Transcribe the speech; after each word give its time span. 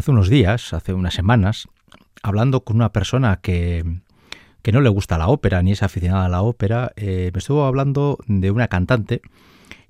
hace 0.00 0.10
unos 0.10 0.30
días, 0.30 0.72
hace 0.72 0.94
unas 0.94 1.12
semanas, 1.12 1.68
hablando 2.22 2.64
con 2.64 2.76
una 2.76 2.90
persona 2.90 3.40
que, 3.42 3.84
no 4.72 4.80
le 4.80 4.88
gusta 4.88 5.18
la 5.18 5.28
ópera 5.28 5.62
ni 5.62 5.72
es 5.72 5.82
aficionada 5.82 6.24
a 6.24 6.28
la 6.30 6.40
ópera, 6.40 6.92
eh, 6.96 7.30
me 7.34 7.38
estuvo 7.38 7.66
hablando 7.66 8.18
de 8.26 8.50
una 8.50 8.68
cantante 8.68 9.20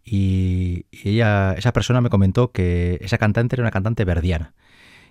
y, 0.04 0.86
ella, 1.04 1.52
esa 1.52 1.72
persona 1.72 2.00
me 2.00 2.10
comentó 2.10 2.50
que 2.50 2.98
esa 3.02 3.18
cantante 3.18 3.54
era 3.54 3.62
una 3.62 3.70
cantante 3.70 4.04
verdiana. 4.04 4.52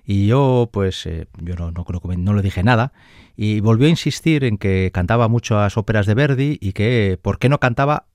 Y 0.03 0.27
yo, 0.27 0.69
pues, 0.73 1.05
eh, 1.05 1.27
yo 1.37 1.55
no, 1.55 1.71
no, 1.71 1.85
no, 2.17 2.33
le 2.33 2.41
dije 2.41 2.63
nada. 2.63 2.91
Y 3.37 3.61
volvió 3.61 3.87
a 3.87 3.91
insistir 3.91 4.43
en 4.43 4.57
que 4.57 4.91
cantaba 4.93 5.27
muchas 5.27 5.77
óperas 5.77 6.07
de 6.07 6.15
Verdi 6.15 6.57
y 6.59 6.73
que 6.73 7.17
por 7.21 7.37
qué 7.39 7.47
no 7.47 7.59
cantaba, 7.59 8.07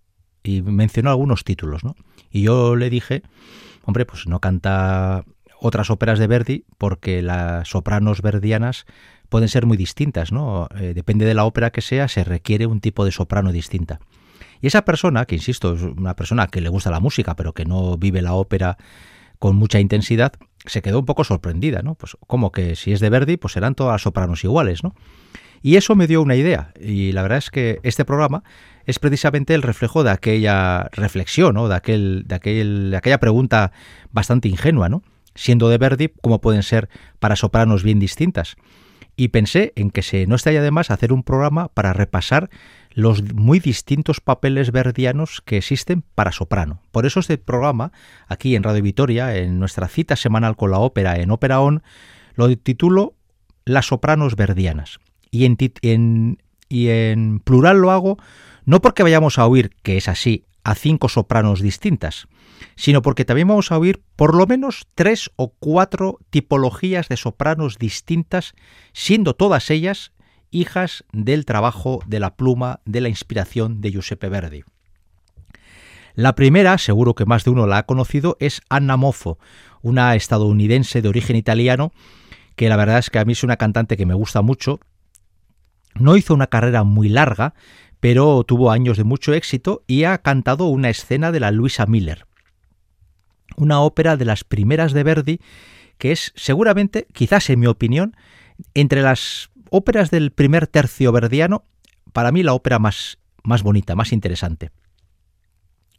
y 0.42 0.60
mencionó 0.60 1.10
algunos 1.10 1.44
títulos, 1.44 1.84
¿no? 1.84 1.94
Y 2.30 2.42
yo 2.42 2.76
le 2.76 2.90
dije, 2.90 3.22
hombre, 3.84 4.04
pues 4.04 4.26
no 4.26 4.40
canta 4.40 5.25
otras 5.64 5.88
óperas 5.88 6.19
de 6.19 6.26
Verdi 6.26 6.66
porque 6.76 7.22
las 7.22 7.69
sopranos 7.69 8.20
verdianas 8.20 8.84
pueden 9.31 9.49
ser 9.49 9.64
muy 9.64 9.78
distintas, 9.78 10.31
¿no? 10.31 10.69
Eh, 10.78 10.93
depende 10.94 11.25
de 11.25 11.32
la 11.32 11.46
ópera 11.46 11.70
que 11.70 11.81
sea, 11.81 12.06
se 12.06 12.22
requiere 12.22 12.66
un 12.66 12.81
tipo 12.81 13.06
de 13.06 13.12
soprano 13.12 13.50
distinta. 13.50 13.99
Y 14.61 14.66
esa 14.66 14.84
persona, 14.84 15.25
que 15.25 15.37
insisto, 15.37 15.73
es 15.73 15.83
una 15.83 16.16
persona 16.16 16.49
que 16.49 16.61
le 16.61 16.68
gusta 16.68 16.90
la 16.90 17.00
música, 17.00 17.35
pero 17.35 17.54
que 17.54 17.64
no 17.64 17.97
vive 17.97 18.21
la 18.21 18.35
ópera 18.35 18.76
con 19.38 19.56
mucha 19.56 19.80
intensidad, 19.80 20.35
se 20.66 20.83
quedó 20.83 20.99
un 20.99 21.06
poco 21.06 21.25
sorprendida, 21.25 21.80
¿no? 21.80 21.94
Pues 21.94 22.14
como 22.26 22.52
que 22.52 22.76
si 22.76 22.92
es 22.92 23.00
de 23.00 23.09
Verdi, 23.09 23.38
pues 23.38 23.54
serán 23.54 23.75
todas 23.75 24.02
sopranos 24.02 24.44
iguales, 24.44 24.85
¿no? 24.85 24.94
Y 25.62 25.76
eso 25.76 25.97
me 25.97 26.06
dio 26.06 26.21
una 26.21 26.37
idea, 26.37 26.75
y 26.78 27.12
la 27.12 27.23
verdad 27.23 27.38
es 27.38 27.50
que 27.50 27.80
este 27.85 28.04
programa 28.04 28.44
es 28.85 28.99
precisamente 28.99 29.54
el 29.54 29.62
reflejo 29.62 30.04
de 30.04 30.11
aquella 30.11 30.90
reflexión, 30.92 31.54
¿no? 31.54 31.68
De, 31.68 31.75
aquel, 31.75 32.25
de, 32.26 32.35
aquel, 32.35 32.90
de 32.90 32.97
aquella 32.99 33.18
pregunta 33.18 33.73
bastante 34.12 34.49
ingenua, 34.49 34.90
¿no? 34.90 35.02
Siendo 35.35 35.69
de 35.69 35.79
Verdi, 35.79 36.12
¿cómo 36.23 36.41
pueden 36.41 36.62
ser 36.62 36.88
para 37.19 37.37
sopranos 37.37 37.83
bien 37.83 37.99
distintas? 37.99 38.57
Y 39.17 39.29
pensé 39.29 39.73
en 39.76 39.91
que 39.91 40.03
se 40.03 40.26
no 40.26 40.35
estaría 40.35 40.62
de 40.62 40.71
más 40.71 40.91
hacer 40.91 41.12
un 41.12 41.23
programa 41.23 41.69
para 41.69 41.93
repasar 41.93 42.50
los 42.91 43.23
muy 43.35 43.61
distintos 43.61 44.21
papeles 44.21 44.73
verdianos 44.73 45.41
que 45.45 45.57
existen 45.57 46.03
para 46.14 46.33
soprano. 46.33 46.81
Por 46.91 47.07
eso 47.07 47.21
este 47.21 47.38
programa, 47.38 47.93
aquí 48.26 48.57
en 48.57 48.62
Radio 48.62 48.83
Vitoria, 48.83 49.37
en 49.37 49.59
nuestra 49.59 49.88
cita 49.88 50.17
semanal 50.17 50.57
con 50.57 50.71
la 50.71 50.79
ópera 50.79 51.17
en 51.19 51.31
Ópera 51.31 51.61
On, 51.61 51.83
lo 52.35 52.49
titulo 52.57 53.14
Las 53.64 53.87
sopranos 53.87 54.37
verdianas. 54.37 54.99
Y 55.31 55.45
en 55.45 57.41
plural 57.41 57.79
lo 57.79 57.91
hago 57.91 58.19
no 58.64 58.81
porque 58.81 59.03
vayamos 59.03 59.38
a 59.38 59.47
oír, 59.47 59.71
que 59.83 59.97
es 59.97 60.09
así, 60.09 60.47
a 60.64 60.75
cinco 60.75 61.09
sopranos 61.09 61.61
distintas, 61.61 62.26
sino 62.76 63.02
porque 63.02 63.25
también 63.25 63.49
vamos 63.49 63.73
a 63.73 63.78
oír 63.78 64.02
por 64.16 64.34
lo 64.34 64.46
menos 64.46 64.87
tres 64.94 65.30
o 65.37 65.54
cuatro 65.58 66.18
tipologías 66.30 67.08
de 67.08 67.16
sopranos 67.16 67.78
distintas, 67.78 68.54
siendo 68.92 69.34
todas 69.34 69.70
ellas 69.70 70.12
hijas 70.50 71.04
del 71.12 71.44
trabajo 71.44 72.00
de 72.06 72.20
la 72.20 72.37
pluma 72.37 72.80
de 72.84 73.00
la 73.00 73.08
inspiración 73.08 73.80
de 73.80 73.90
Giuseppe 73.90 74.28
Verdi. 74.28 74.64
La 76.14 76.37
primera, 76.37 76.78
seguro 76.78 77.14
que 77.14 77.25
más 77.25 77.44
de 77.44 77.50
uno 77.50 77.66
la 77.66 77.78
ha 77.78 77.87
conocido, 77.87 78.37
es 78.38 78.62
Anna 78.68 78.96
Moffo, 78.96 79.38
una 79.82 80.14
estadounidense 80.14 81.02
de 81.02 81.08
origen 81.08 81.34
italiano, 81.34 81.92
que 82.54 82.68
la 82.68 82.76
verdad 82.76 82.99
es 82.99 83.11
que 83.11 83.18
a 83.18 83.25
mí 83.25 83.32
es 83.32 83.42
una 83.42 83.56
cantante 83.56 83.96
que 83.96 84.06
me 84.06 84.14
gusta 84.14 84.40
mucho. 84.40 84.78
No 85.96 86.16
hizo 86.16 86.32
una 86.32 86.46
carrera 86.46 86.84
muy 86.84 87.08
larga, 87.08 87.54
pero 87.99 88.44
tuvo 88.44 88.70
años 88.70 88.96
de 88.96 89.04
mucho 89.04 89.34
éxito 89.34 89.82
y 89.88 90.04
ha 90.04 90.18
cantado 90.18 90.66
una 90.66 90.88
escena 90.88 91.32
de 91.32 91.40
la 91.40 91.50
Luisa 91.50 91.87
Miller, 91.87 92.26
una 93.56 93.80
ópera 93.80 94.16
de 94.16 94.25
las 94.25 94.44
primeras 94.44 94.92
de 94.92 95.02
Verdi, 95.02 95.40
que 95.99 96.12
es 96.12 96.32
seguramente, 96.37 97.06
quizás 97.12 97.49
en 97.50 97.61
mi 97.61 97.66
opinión, 97.66 98.16
entre 98.75 99.02
las 99.02 99.50
óperas 99.70 100.11
del 100.11 100.30
primer 100.30 100.66
tercio 100.66 101.12
verdiano, 101.12 101.64
para 102.12 102.32
mí 102.32 102.42
la 102.42 102.54
ópera 102.54 102.78
más, 102.78 103.18
más 103.42 103.62
bonita, 103.62 103.94
más 103.94 104.12
interesante. 104.12 104.70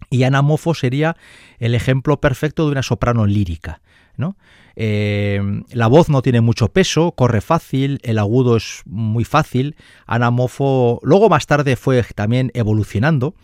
Y 0.10 0.24
Ana 0.24 0.42
Mofo 0.42 0.74
sería 0.74 1.16
el 1.60 1.76
ejemplo 1.76 2.20
perfecto 2.22 2.66
de 2.66 2.72
una 2.72 2.84
soprano 2.84 3.26
lírica. 3.26 3.82
¿no? 4.18 4.38
Eh, 4.76 5.42
la 5.72 5.88
voz 5.88 6.10
no 6.10 6.22
tiene 6.22 6.42
mucho 6.42 6.70
peso, 6.70 7.14
corre 7.14 7.42
fácil, 7.42 8.00
el 8.04 8.20
agudo 8.20 8.58
es 8.58 8.82
muy 8.86 9.24
fácil. 9.24 9.76
Ana 10.06 10.32
Mofo 10.32 11.00
luego 11.04 11.30
más 11.30 11.48
tarde 11.48 11.76
fue 11.76 12.04
también 12.16 12.52
evolucionando, 12.54 13.36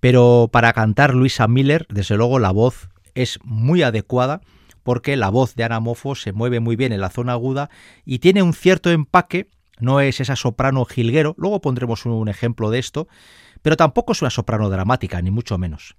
pero 0.00 0.48
para 0.52 0.72
cantar 0.72 1.14
Luisa 1.14 1.48
Miller, 1.48 1.86
desde 1.88 2.16
luego 2.16 2.38
la 2.38 2.50
voz 2.50 2.88
es 3.14 3.38
muy 3.44 3.82
adecuada 3.82 4.40
porque 4.82 5.16
la 5.16 5.30
voz 5.30 5.54
de 5.54 5.64
Ana 5.64 5.80
Mofo 5.80 6.14
se 6.14 6.32
mueve 6.32 6.60
muy 6.60 6.76
bien 6.76 6.92
en 6.92 7.00
la 7.00 7.10
zona 7.10 7.32
aguda 7.32 7.70
y 8.04 8.18
tiene 8.18 8.42
un 8.42 8.52
cierto 8.52 8.90
empaque 8.90 9.48
no 9.82 10.00
es 10.00 10.20
esa 10.20 10.36
soprano 10.36 10.84
jilguero, 10.84 11.34
luego 11.36 11.60
pondremos 11.60 12.06
un 12.06 12.28
ejemplo 12.28 12.70
de 12.70 12.78
esto, 12.78 13.08
pero 13.62 13.76
tampoco 13.76 14.12
es 14.12 14.22
una 14.22 14.30
soprano 14.30 14.70
dramática, 14.70 15.20
ni 15.20 15.30
mucho 15.30 15.58
menos. 15.58 15.96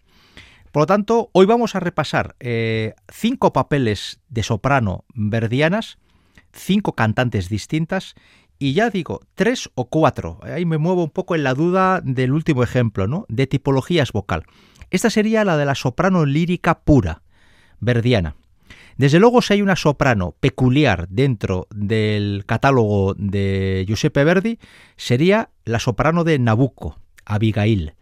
Por 0.72 0.84
lo 0.84 0.86
tanto, 0.88 1.29
hoy 1.34 1.46
vamos 1.46 1.75
a 1.75 1.79
repasar 1.82 2.36
eh, 2.39 2.96
cinco 3.12 3.53
papeles 3.53 4.22
de 4.29 4.41
soprano 4.41 5.05
verdianas, 5.13 5.98
cinco 6.53 6.93
cantantes 6.93 7.50
distintas, 7.50 8.15
y 8.63 8.72
ya 8.72 8.89
digo, 8.89 9.20
tres 9.36 9.70
o 9.75 9.89
cuatro. 9.89 10.39
Ahí 10.41 10.65
me 10.65 10.77
muevo 10.77 11.03
un 11.03 11.10
poco 11.10 11.36
en 11.36 11.43
la 11.43 11.53
duda 11.53 12.00
del 12.00 12.32
último 12.32 12.63
ejemplo, 12.63 13.08
¿no? 13.08 13.25
De 13.27 13.46
tipologías 13.46 14.13
vocal. 14.13 14.46
Esta 14.89 15.10
sería 15.10 15.43
la 15.43 15.58
de 15.58 15.65
la 15.65 15.75
soprano 15.75 16.25
lírica 16.25 16.79
pura, 16.79 17.24
verdiana. 17.82 18.38
Desde 18.96 19.20
luego, 19.20 19.41
si 19.41 19.51
hay 19.51 19.62
una 19.62 19.75
soprano 19.75 20.36
peculiar 20.39 21.10
dentro 21.10 21.67
del 21.75 22.46
catálogo 22.46 23.15
de 23.15 23.84
Giuseppe 23.86 24.24
Verdi, 24.24 24.60
sería 24.96 25.50
la 25.65 25.79
soprano 25.79 26.24
de 26.24 26.39
Nabucco, 26.39 26.98
Abigail. 27.25 27.96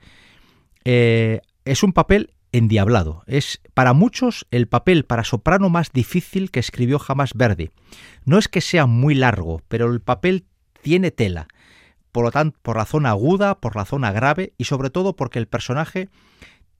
Eh, 0.85 1.41
es 1.65 1.81
un 1.81 1.91
papel 1.91 2.35
endiablado. 2.51 3.23
Es 3.25 3.61
para 3.73 3.93
muchos 3.93 4.45
el 4.51 4.67
papel 4.67 5.05
para 5.05 5.23
soprano 5.23 5.69
más 5.69 5.91
difícil 5.91 6.51
que 6.51 6.59
escribió 6.59 6.99
jamás 6.99 7.33
Verdi. 7.33 7.71
No 8.25 8.37
es 8.37 8.47
que 8.47 8.61
sea 8.61 8.85
muy 8.85 9.15
largo, 9.15 9.63
pero 9.67 9.91
el 9.91 10.01
papel 10.01 10.45
tiene 10.81 11.11
tela. 11.11 11.47
Por 12.11 12.25
lo 12.25 12.31
tanto, 12.31 12.59
por 12.61 12.77
la 12.77 12.85
zona 12.85 13.09
aguda, 13.11 13.59
por 13.59 13.75
la 13.75 13.85
zona 13.85 14.11
grave 14.11 14.53
y 14.57 14.65
sobre 14.65 14.89
todo 14.89 15.15
porque 15.15 15.39
el 15.39 15.47
personaje 15.47 16.09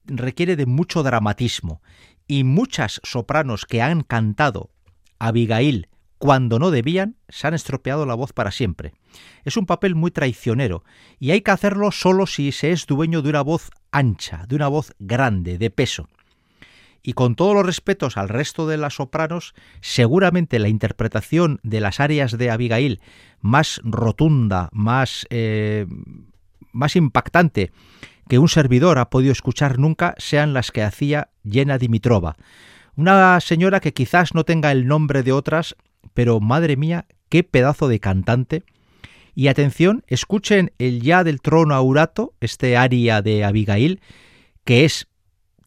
requiere 0.04 0.56
de 0.56 0.66
mucho 0.66 1.02
dramatismo 1.02 1.80
y 2.26 2.44
muchas 2.44 3.00
sopranos 3.04 3.64
que 3.66 3.82
han 3.82 4.02
cantado 4.02 4.70
Abigail 5.18 5.88
cuando 6.18 6.60
no 6.60 6.70
debían, 6.70 7.16
se 7.28 7.48
han 7.48 7.54
estropeado 7.54 8.06
la 8.06 8.14
voz 8.14 8.32
para 8.32 8.52
siempre. 8.52 8.92
Es 9.42 9.56
un 9.56 9.66
papel 9.66 9.96
muy 9.96 10.12
traicionero 10.12 10.84
y 11.18 11.32
hay 11.32 11.40
que 11.40 11.50
hacerlo 11.50 11.90
solo 11.90 12.28
si 12.28 12.52
se 12.52 12.70
es 12.70 12.86
dueño 12.86 13.22
de 13.22 13.30
una 13.30 13.42
voz 13.42 13.70
ancha, 13.90 14.44
de 14.46 14.54
una 14.54 14.68
voz 14.68 14.94
grande, 15.00 15.58
de 15.58 15.70
peso. 15.70 16.08
Y 17.02 17.14
con 17.14 17.34
todos 17.34 17.54
los 17.54 17.66
respetos 17.66 18.16
al 18.16 18.28
resto 18.28 18.66
de 18.66 18.76
las 18.76 18.94
sopranos, 18.94 19.54
seguramente 19.80 20.58
la 20.58 20.68
interpretación 20.68 21.58
de 21.62 21.80
las 21.80 21.98
áreas 21.98 22.38
de 22.38 22.50
Abigail 22.50 23.00
más 23.40 23.80
rotunda, 23.84 24.68
más, 24.72 25.26
eh, 25.30 25.86
más 26.72 26.94
impactante 26.94 27.72
que 28.28 28.38
un 28.38 28.48
servidor 28.48 28.98
ha 28.98 29.10
podido 29.10 29.32
escuchar 29.32 29.78
nunca 29.78 30.14
sean 30.18 30.54
las 30.54 30.70
que 30.70 30.82
hacía 30.82 31.28
Yena 31.42 31.76
Dimitrova, 31.76 32.36
una 32.94 33.40
señora 33.40 33.80
que 33.80 33.92
quizás 33.92 34.34
no 34.34 34.44
tenga 34.44 34.70
el 34.70 34.86
nombre 34.86 35.22
de 35.22 35.32
otras, 35.32 35.76
pero 36.14 36.40
madre 36.40 36.76
mía, 36.76 37.06
qué 37.28 37.42
pedazo 37.42 37.88
de 37.88 38.00
cantante. 38.00 38.64
Y 39.34 39.48
atención, 39.48 40.04
escuchen 40.08 40.72
el 40.78 41.00
ya 41.00 41.24
del 41.24 41.40
trono 41.40 41.74
aurato, 41.74 42.34
este 42.40 42.76
aria 42.76 43.22
de 43.22 43.44
Abigail, 43.44 44.00
que 44.64 44.84
es 44.84 45.08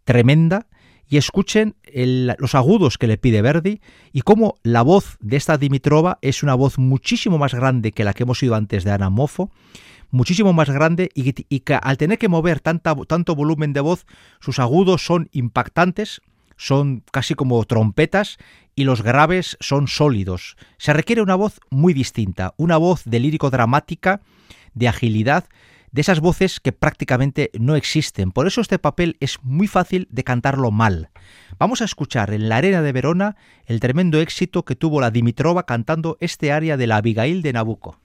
tremenda, 0.03 0.67
y 1.07 1.17
escuchen 1.17 1.75
los 1.93 2.55
agudos 2.55 2.97
que 2.97 3.07
le 3.07 3.17
pide 3.17 3.41
Verdi 3.41 3.81
y 4.11 4.21
cómo 4.21 4.55
la 4.63 4.81
voz 4.81 5.17
de 5.19 5.37
esta 5.37 5.57
Dimitrova 5.57 6.17
es 6.21 6.43
una 6.43 6.55
voz 6.55 6.77
muchísimo 6.77 7.37
más 7.37 7.53
grande 7.53 7.91
que 7.91 8.03
la 8.03 8.13
que 8.13 8.23
hemos 8.23 8.41
oído 8.41 8.55
antes 8.55 8.83
de 8.83 8.91
Ana 8.91 9.09
Mofo 9.09 9.51
muchísimo 10.11 10.53
más 10.53 10.69
grande 10.69 11.09
y, 11.13 11.33
que 11.33 11.73
al 11.75 11.97
tener 11.97 12.17
que 12.17 12.29
mover 12.29 12.59
tanta, 12.59 12.95
tanto 13.07 13.35
volumen 13.35 13.73
de 13.73 13.81
voz, 13.81 14.05
sus 14.39 14.59
agudos 14.59 15.05
son 15.05 15.29
impactantes, 15.31 16.21
son 16.55 17.03
casi 17.11 17.35
como 17.35 17.63
trompetas 17.65 18.37
y 18.75 18.85
los 18.85 19.01
graves 19.01 19.57
son 19.59 19.87
sólidos. 19.87 20.55
Se 20.77 20.93
requiere 20.93 21.21
una 21.21 21.35
voz 21.35 21.59
muy 21.69 21.93
distinta, 21.93 22.53
una 22.57 22.77
voz 22.77 23.03
de 23.05 23.19
lírico 23.19 23.49
dramática, 23.49 24.21
de 24.73 24.87
agilidad, 24.87 25.45
de 25.95 26.01
esas 26.01 26.19
voces 26.19 26.59
que 26.59 26.73
prácticamente 26.73 27.51
no 27.57 27.77
existen. 27.77 28.33
Por 28.33 28.47
eso 28.47 28.59
este 28.59 28.79
papel 28.79 29.15
es 29.21 29.39
muy 29.43 29.65
fácil 29.65 30.09
de 30.11 30.25
cantarlo 30.25 30.69
mal. 30.69 31.09
Vamos 31.57 31.81
a 31.81 31.85
escuchar 31.85 32.33
en 32.33 32.49
la 32.49 32.57
arena 32.57 32.81
de 32.81 32.91
Verona 32.91 33.37
el 33.65 33.79
tremendo 33.79 34.19
éxito 34.19 34.65
que 34.65 34.75
tuvo 34.75 34.99
la 34.99 35.09
Dimitrova 35.09 35.65
cantando 35.65 36.17
este 36.19 36.51
aria 36.51 36.75
de 36.75 36.87
la 36.87 36.97
Abigail 36.97 37.41
de 37.41 37.53
Nabucco. 37.53 37.97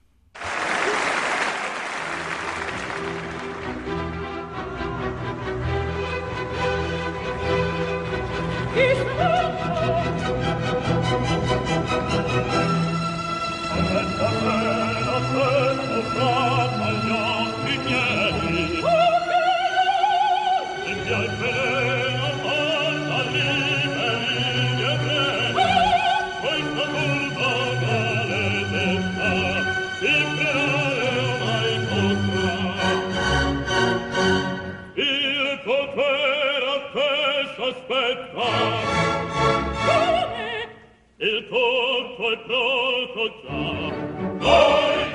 torto 41.49 42.27
al 42.27 42.43
proto 42.45 43.33
già. 43.43 43.91
Noi 44.39 45.10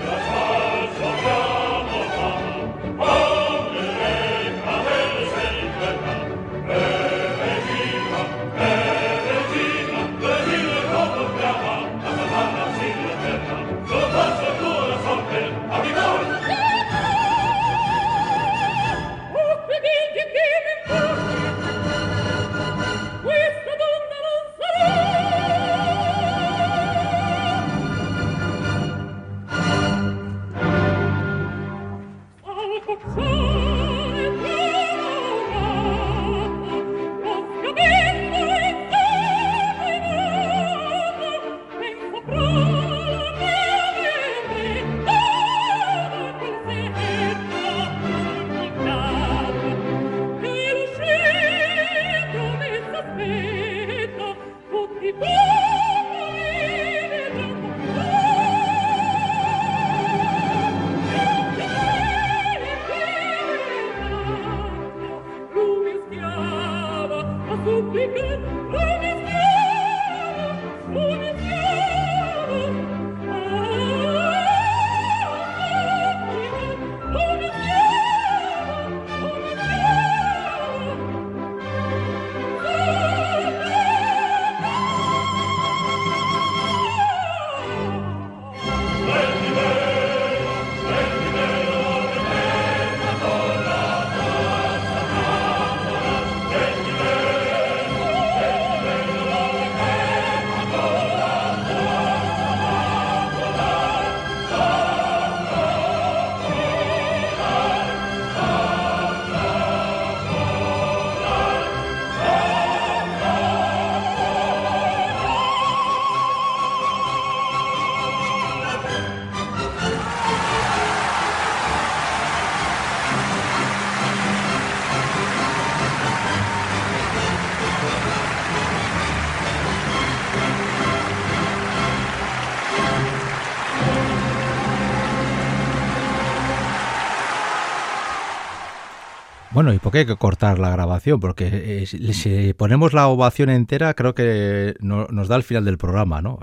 Bueno, 139.55 139.73
¿y 139.73 139.79
por 139.79 139.93
qué 139.93 139.99
hay 139.99 140.05
que 140.05 140.17
cortar 140.17 140.59
la 140.59 140.69
grabación? 140.69 141.21
Porque 141.21 141.47
eh, 141.81 141.85
si 141.85 142.53
ponemos 142.55 142.91
la 142.91 143.07
ovación 143.07 143.49
entera, 143.49 143.93
creo 143.93 144.13
que 144.13 144.75
nos 144.81 145.29
da 145.29 145.37
el 145.37 145.43
final 145.43 145.63
del 145.63 145.77
programa, 145.77 146.21
¿no? 146.21 146.39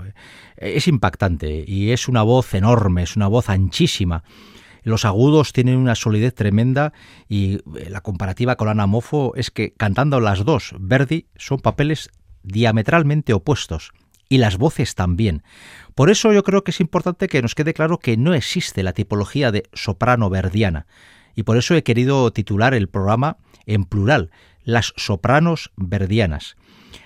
Eh, 0.57 0.73
es 0.77 0.87
impactante 0.87 1.63
y 1.67 1.91
es 1.91 2.07
una 2.07 2.23
voz 2.23 2.55
enorme, 2.55 3.03
es 3.03 3.15
una 3.15 3.27
voz 3.27 3.51
anchísima. 3.51 4.23
Los 4.81 5.05
agudos 5.05 5.53
tienen 5.53 5.77
una 5.77 5.93
solidez 5.93 6.33
tremenda 6.33 6.91
y 7.29 7.57
eh, 7.77 7.91
la 7.91 8.01
comparativa 8.01 8.55
con 8.55 8.67
Ana 8.67 8.87
Mofo 8.87 9.33
es 9.35 9.51
que 9.51 9.73
cantando 9.73 10.19
las 10.19 10.43
dos, 10.43 10.73
Verdi, 10.79 11.27
son 11.35 11.59
papeles 11.59 12.09
diametralmente 12.41 13.33
opuestos 13.33 13.91
y 14.27 14.39
las 14.39 14.57
voces 14.57 14.95
también. 14.95 15.43
Por 15.93 16.09
eso 16.09 16.33
yo 16.33 16.41
creo 16.41 16.63
que 16.63 16.71
es 16.71 16.79
importante 16.79 17.27
que 17.27 17.43
nos 17.43 17.53
quede 17.53 17.75
claro 17.75 17.99
que 17.99 18.17
no 18.17 18.33
existe 18.33 18.81
la 18.81 18.93
tipología 18.93 19.51
de 19.51 19.69
soprano 19.71 20.31
verdiana 20.31 20.87
y 21.35 21.43
por 21.43 21.57
eso 21.57 21.75
he 21.75 21.83
querido 21.83 22.31
titular 22.31 22.73
el 22.73 22.89
programa 22.89 23.37
en 23.65 23.85
plural, 23.85 24.31
las 24.63 24.93
sopranos 24.95 25.71
verdianas. 25.75 26.55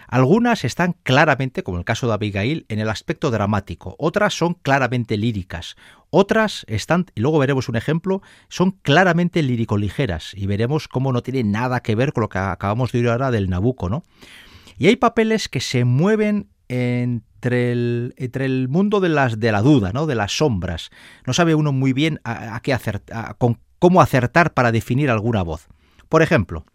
Algunas 0.07 0.63
están 0.63 0.95
claramente, 1.03 1.63
como 1.63 1.79
el 1.79 1.83
caso 1.83 2.07
de 2.07 2.13
Abigail, 2.13 2.65
en 2.69 2.79
el 2.79 2.89
aspecto 2.89 3.29
dramático, 3.29 3.95
otras 3.99 4.33
son 4.33 4.53
claramente 4.53 5.17
líricas, 5.17 5.75
otras 6.09 6.65
están, 6.69 7.07
y 7.13 7.19
luego 7.19 7.39
veremos 7.39 7.67
un 7.67 7.75
ejemplo, 7.75 8.21
son 8.47 8.71
claramente 8.71 9.43
lírico-ligeras 9.43 10.33
y 10.33 10.45
veremos 10.45 10.87
cómo 10.87 11.11
no 11.11 11.23
tiene 11.23 11.43
nada 11.43 11.81
que 11.81 11.95
ver 11.95 12.13
con 12.13 12.21
lo 12.21 12.29
que 12.29 12.37
acabamos 12.37 12.91
de 12.91 12.99
oír 12.99 13.09
ahora 13.09 13.31
del 13.31 13.49
Nabucco, 13.49 13.89
¿no? 13.89 14.03
Y 14.77 14.87
hay 14.87 14.95
papeles 14.95 15.49
que 15.49 15.59
se 15.59 15.83
mueven 15.83 16.49
entre 16.69 17.71
el, 17.71 18.13
entre 18.17 18.45
el 18.45 18.67
mundo 18.69 18.99
de, 18.99 19.09
las, 19.09 19.39
de 19.39 19.51
la 19.51 19.61
duda, 19.61 19.91
¿no? 19.91 20.05
de 20.05 20.15
las 20.15 20.37
sombras. 20.37 20.89
No 21.25 21.33
sabe 21.33 21.55
uno 21.55 21.71
muy 21.71 21.93
bien 21.93 22.19
a, 22.23 22.59
qué 22.61 22.73
hacer, 22.73 23.01
con 23.37 23.59
cómo 23.79 24.01
acertar 24.01 24.53
para 24.53 24.71
definir 24.71 25.09
alguna 25.09 25.43
voz. 25.43 25.67
Por 26.09 26.21
ejemplo, 26.21 26.65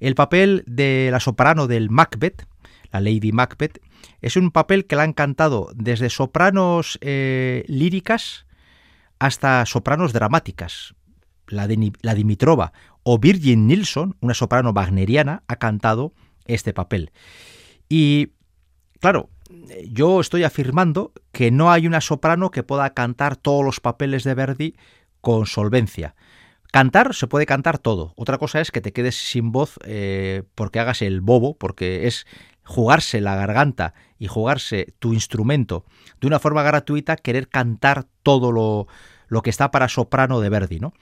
el 0.00 0.14
papel 0.14 0.64
de 0.66 1.08
la 1.12 1.20
soprano 1.20 1.66
del 1.66 1.90
Macbeth, 1.90 2.46
la 2.90 3.00
Lady 3.00 3.32
Macbeth, 3.32 3.80
es 4.20 4.36
un 4.36 4.50
papel 4.50 4.86
que 4.86 4.96
la 4.96 5.02
han 5.02 5.12
cantado 5.12 5.70
desde 5.74 6.10
sopranos 6.10 6.98
eh, 7.02 7.64
líricas 7.68 8.46
hasta 9.18 9.64
sopranos 9.66 10.12
dramáticas. 10.12 10.94
La, 11.46 11.68
la 12.02 12.14
Dimitrova 12.14 12.72
o 13.02 13.18
Virgin 13.18 13.66
Nilsson, 13.66 14.16
una 14.20 14.34
soprano 14.34 14.70
wagneriana, 14.70 15.42
ha 15.48 15.56
cantado 15.56 16.12
este 16.46 16.72
papel. 16.72 17.10
Y 17.88 18.30
claro, 19.00 19.30
yo 19.88 20.20
estoy 20.20 20.44
afirmando 20.44 21.12
que 21.32 21.50
no 21.50 21.70
hay 21.70 21.86
una 21.86 22.00
soprano 22.00 22.50
que 22.50 22.62
pueda 22.62 22.90
cantar 22.90 23.36
todos 23.36 23.64
los 23.64 23.80
papeles 23.80 24.24
de 24.24 24.34
Verdi 24.34 24.76
con 25.20 25.46
solvencia. 25.46 26.14
Cantar 26.72 27.14
se 27.14 27.26
puede 27.26 27.46
cantar 27.46 27.78
todo. 27.78 28.12
Otra 28.16 28.38
cosa 28.38 28.60
es 28.60 28.70
que 28.70 28.80
te 28.80 28.92
quedes 28.92 29.16
sin 29.16 29.50
voz 29.50 29.78
eh, 29.84 30.44
porque 30.54 30.78
hagas 30.78 31.02
el 31.02 31.20
bobo, 31.20 31.56
porque 31.56 32.06
es 32.06 32.26
jugarse 32.62 33.20
la 33.20 33.34
garganta 33.34 33.94
y 34.18 34.28
jugarse 34.28 34.94
tu 35.00 35.12
instrumento 35.12 35.84
de 36.20 36.28
una 36.28 36.38
forma 36.38 36.62
gratuita, 36.62 37.16
querer 37.16 37.48
cantar 37.48 38.06
todo 38.22 38.52
lo, 38.52 38.86
lo 39.26 39.42
que 39.42 39.50
está 39.50 39.70
para 39.70 39.88
soprano 39.88 40.40
de 40.40 40.48
Verdi, 40.50 40.78
¿no? 40.78 40.92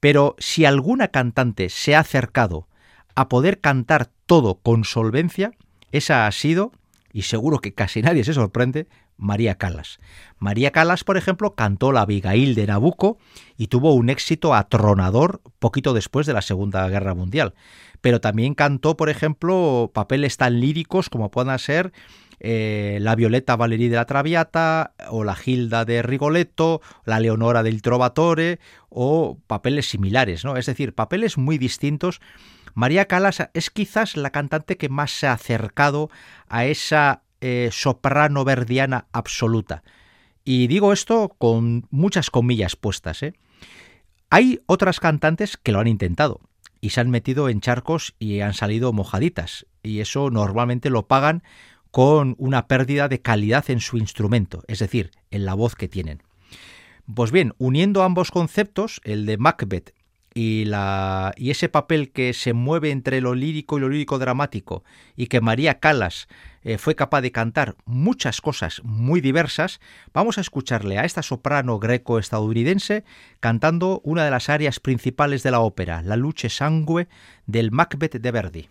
Pero 0.00 0.36
si 0.38 0.64
alguna 0.64 1.08
cantante 1.08 1.70
se 1.70 1.96
ha 1.96 2.00
acercado 2.00 2.68
a 3.16 3.28
poder 3.28 3.60
cantar 3.60 4.10
todo 4.26 4.60
con 4.60 4.84
solvencia, 4.84 5.52
esa 5.90 6.26
ha 6.26 6.32
sido, 6.32 6.72
y 7.18 7.22
seguro 7.22 7.58
que 7.58 7.74
casi 7.74 8.00
nadie 8.00 8.22
se 8.22 8.32
sorprende, 8.32 8.86
María 9.16 9.56
Calas. 9.56 9.98
María 10.38 10.70
Calas, 10.70 11.02
por 11.02 11.16
ejemplo, 11.16 11.56
cantó 11.56 11.90
la 11.90 12.02
Abigail 12.02 12.54
de 12.54 12.68
Nabucco 12.68 13.18
y 13.56 13.66
tuvo 13.66 13.92
un 13.94 14.08
éxito 14.08 14.54
atronador 14.54 15.42
poquito 15.58 15.94
después 15.94 16.28
de 16.28 16.32
la 16.32 16.42
Segunda 16.42 16.88
Guerra 16.88 17.16
Mundial. 17.16 17.54
Pero 18.00 18.20
también 18.20 18.54
cantó, 18.54 18.96
por 18.96 19.08
ejemplo, 19.08 19.90
papeles 19.92 20.36
tan 20.36 20.60
líricos 20.60 21.10
como 21.10 21.32
puedan 21.32 21.58
ser 21.58 21.92
eh, 22.38 22.98
la 23.00 23.16
Violeta 23.16 23.56
Valerí 23.56 23.88
de 23.88 23.96
la 23.96 24.06
Traviata 24.06 24.92
o 25.10 25.24
la 25.24 25.34
Gilda 25.34 25.84
de 25.84 26.02
Rigoletto, 26.02 26.80
la 27.04 27.18
Leonora 27.18 27.64
del 27.64 27.82
Trovatore 27.82 28.60
o 28.90 29.38
papeles 29.48 29.88
similares, 29.88 30.44
¿no? 30.44 30.56
Es 30.56 30.66
decir, 30.66 30.94
papeles 30.94 31.36
muy 31.36 31.58
distintos. 31.58 32.20
María 32.78 33.06
Calas 33.06 33.42
es 33.54 33.70
quizás 33.70 34.16
la 34.16 34.30
cantante 34.30 34.76
que 34.76 34.88
más 34.88 35.10
se 35.10 35.26
ha 35.26 35.32
acercado 35.32 36.10
a 36.46 36.64
esa 36.64 37.24
eh, 37.40 37.70
soprano 37.72 38.44
verdiana 38.44 39.08
absoluta. 39.10 39.82
Y 40.44 40.68
digo 40.68 40.92
esto 40.92 41.34
con 41.38 41.88
muchas 41.90 42.30
comillas 42.30 42.76
puestas. 42.76 43.24
¿eh? 43.24 43.34
Hay 44.30 44.60
otras 44.66 45.00
cantantes 45.00 45.56
que 45.56 45.72
lo 45.72 45.80
han 45.80 45.88
intentado. 45.88 46.40
y 46.80 46.90
se 46.90 47.00
han 47.00 47.10
metido 47.10 47.48
en 47.48 47.60
charcos 47.60 48.14
y 48.20 48.38
han 48.42 48.54
salido 48.54 48.92
mojaditas. 48.92 49.66
Y 49.82 49.98
eso 49.98 50.30
normalmente 50.30 50.88
lo 50.88 51.08
pagan 51.08 51.42
con 51.90 52.36
una 52.38 52.68
pérdida 52.68 53.08
de 53.08 53.20
calidad 53.20 53.68
en 53.70 53.80
su 53.80 53.98
instrumento, 53.98 54.62
es 54.68 54.78
decir, 54.78 55.10
en 55.32 55.44
la 55.46 55.54
voz 55.54 55.74
que 55.74 55.88
tienen. 55.88 56.22
Pues 57.12 57.32
bien, 57.32 57.54
uniendo 57.58 58.04
ambos 58.04 58.30
conceptos, 58.30 59.00
el 59.02 59.26
de 59.26 59.36
Macbeth 59.36 59.97
y, 60.34 60.64
la, 60.66 61.32
y 61.36 61.50
ese 61.50 61.68
papel 61.68 62.10
que 62.10 62.32
se 62.32 62.52
mueve 62.52 62.90
entre 62.90 63.20
lo 63.20 63.34
lírico 63.34 63.78
y 63.78 63.80
lo 63.80 63.88
lírico 63.88 64.18
dramático, 64.18 64.84
y 65.16 65.26
que 65.26 65.40
María 65.40 65.80
Calas 65.80 66.28
eh, 66.62 66.78
fue 66.78 66.94
capaz 66.94 67.20
de 67.22 67.32
cantar 67.32 67.76
muchas 67.86 68.40
cosas 68.40 68.80
muy 68.84 69.20
diversas, 69.20 69.80
vamos 70.12 70.38
a 70.38 70.40
escucharle 70.40 70.98
a 70.98 71.04
esta 71.04 71.22
soprano 71.22 71.78
greco-estadounidense 71.78 73.04
cantando 73.40 74.00
una 74.04 74.24
de 74.24 74.30
las 74.30 74.48
áreas 74.48 74.80
principales 74.80 75.42
de 75.42 75.50
la 75.50 75.60
ópera, 75.60 76.02
la 76.02 76.16
Luce 76.16 76.48
Sangue 76.48 77.08
del 77.46 77.70
Macbeth 77.70 78.16
de 78.16 78.30
Verdi. 78.30 78.68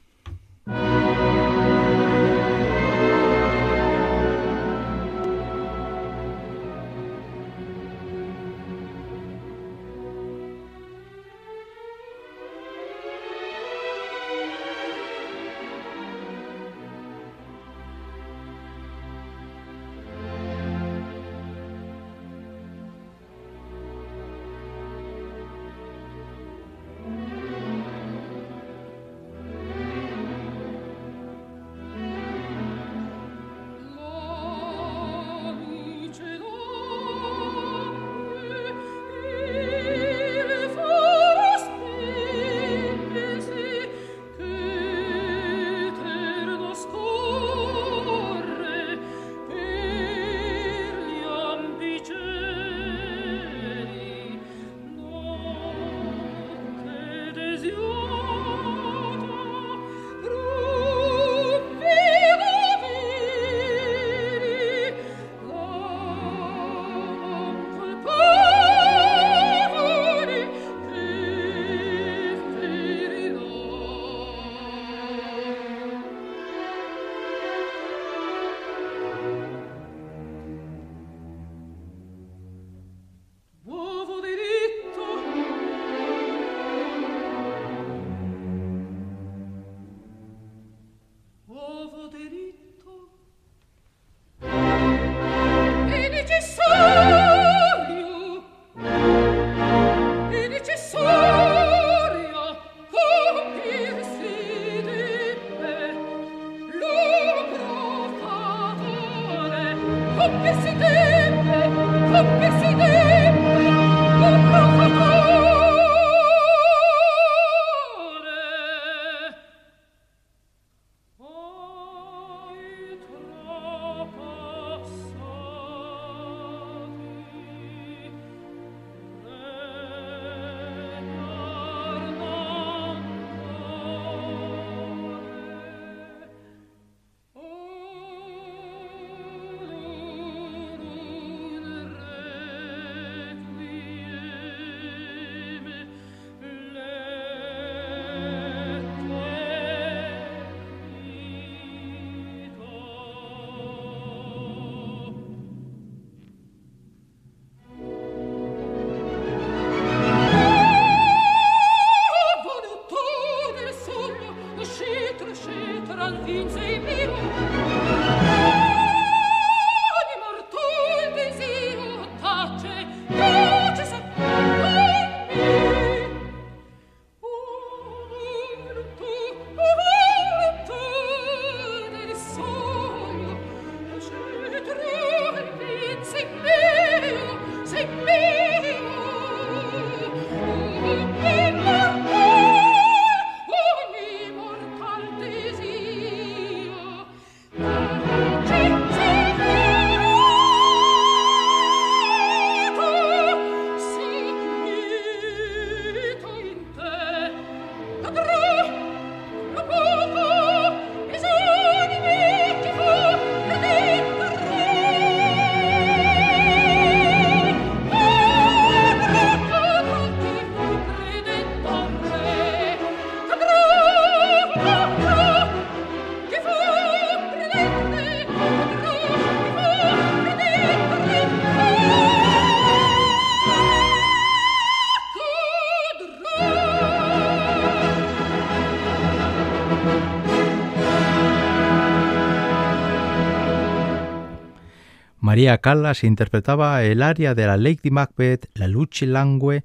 María 245.38 245.60
Callas 245.60 246.04
interpretaba 246.04 246.84
el 246.84 247.04
aria 247.04 247.36
de 247.36 247.46
la 247.46 247.58
Lady 247.58 247.92
Macbeth, 247.92 248.50
la 248.56 248.68
Luchi 248.68 249.06
Langue, 249.06 249.64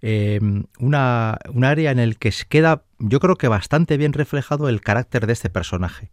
em, 0.00 0.64
una, 0.78 1.36
un 1.52 1.64
área 1.64 1.90
en 1.90 1.98
el 1.98 2.16
que 2.16 2.32
queda, 2.48 2.84
yo 2.98 3.20
creo 3.20 3.36
que 3.36 3.48
bastante 3.48 3.98
bien 3.98 4.14
reflejado 4.14 4.66
el 4.66 4.80
carácter 4.80 5.26
de 5.26 5.34
este 5.34 5.50
personaje. 5.50 6.10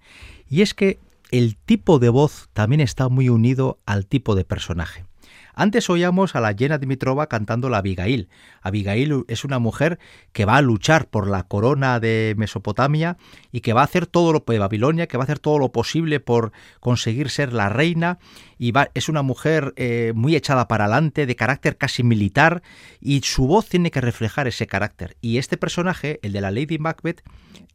Y 0.50 0.62
es 0.62 0.74
que 0.74 1.00
el 1.32 1.56
tipo 1.56 2.00
de 2.00 2.10
voz 2.10 2.50
también 2.52 2.82
está 2.82 3.08
muy 3.08 3.30
unido 3.30 3.80
al 3.86 4.08
tipo 4.08 4.36
de 4.36 4.44
personaje. 4.44 5.06
Antes 5.54 5.90
oíamos 5.90 6.36
a 6.36 6.42
la 6.42 6.52
Yena 6.52 6.78
Dimitrova 6.78 7.28
cantando 7.28 7.70
la 7.70 7.80
Abigail. 7.80 8.30
Abigail 8.62 9.26
es 9.28 9.44
una 9.44 9.60
mujer 9.60 10.00
que 10.32 10.46
va 10.46 10.58
a 10.58 10.62
luchar 10.62 11.08
por 11.10 11.28
la 11.28 11.44
corona 11.44 12.00
de 12.00 12.36
Mesopotamia 12.38 13.18
y 13.52 13.62
que 13.62 13.74
va 13.74 13.82
a 13.82 13.86
hacer 13.86 14.08
todo 14.08 14.34
lo 14.34 14.44
de 14.48 14.60
Babilonia, 14.60 15.08
que 15.08 15.18
va 15.18 15.24
a 15.24 15.26
hacer 15.26 15.40
todo 15.40 15.60
lo 15.60 15.72
posible 15.72 16.20
por 16.20 16.52
conseguir 16.80 17.30
ser 17.30 17.54
la 17.54 17.70
reina 17.70 18.20
y 18.58 18.72
va, 18.72 18.90
es 18.94 19.10
una 19.10 19.22
mujer 19.22 19.74
eh, 19.76 20.14
muy 20.16 20.36
echada 20.36 20.68
para 20.68 20.86
adelante, 20.86 21.26
de 21.26 21.36
carácter 21.36 21.78
casi 21.78 22.04
militar 22.04 22.62
y 23.00 23.22
su 23.22 23.48
voz 23.48 23.68
tiene 23.68 23.92
que 23.92 24.02
reflejar 24.02 24.48
ese 24.48 24.68
carácter. 24.68 25.18
Y 25.22 25.38
este 25.38 25.58
personaje, 25.58 26.20
el 26.22 26.32
de 26.32 26.42
la 26.42 26.52
Lady 26.52 26.78
Macbeth, 26.78 27.24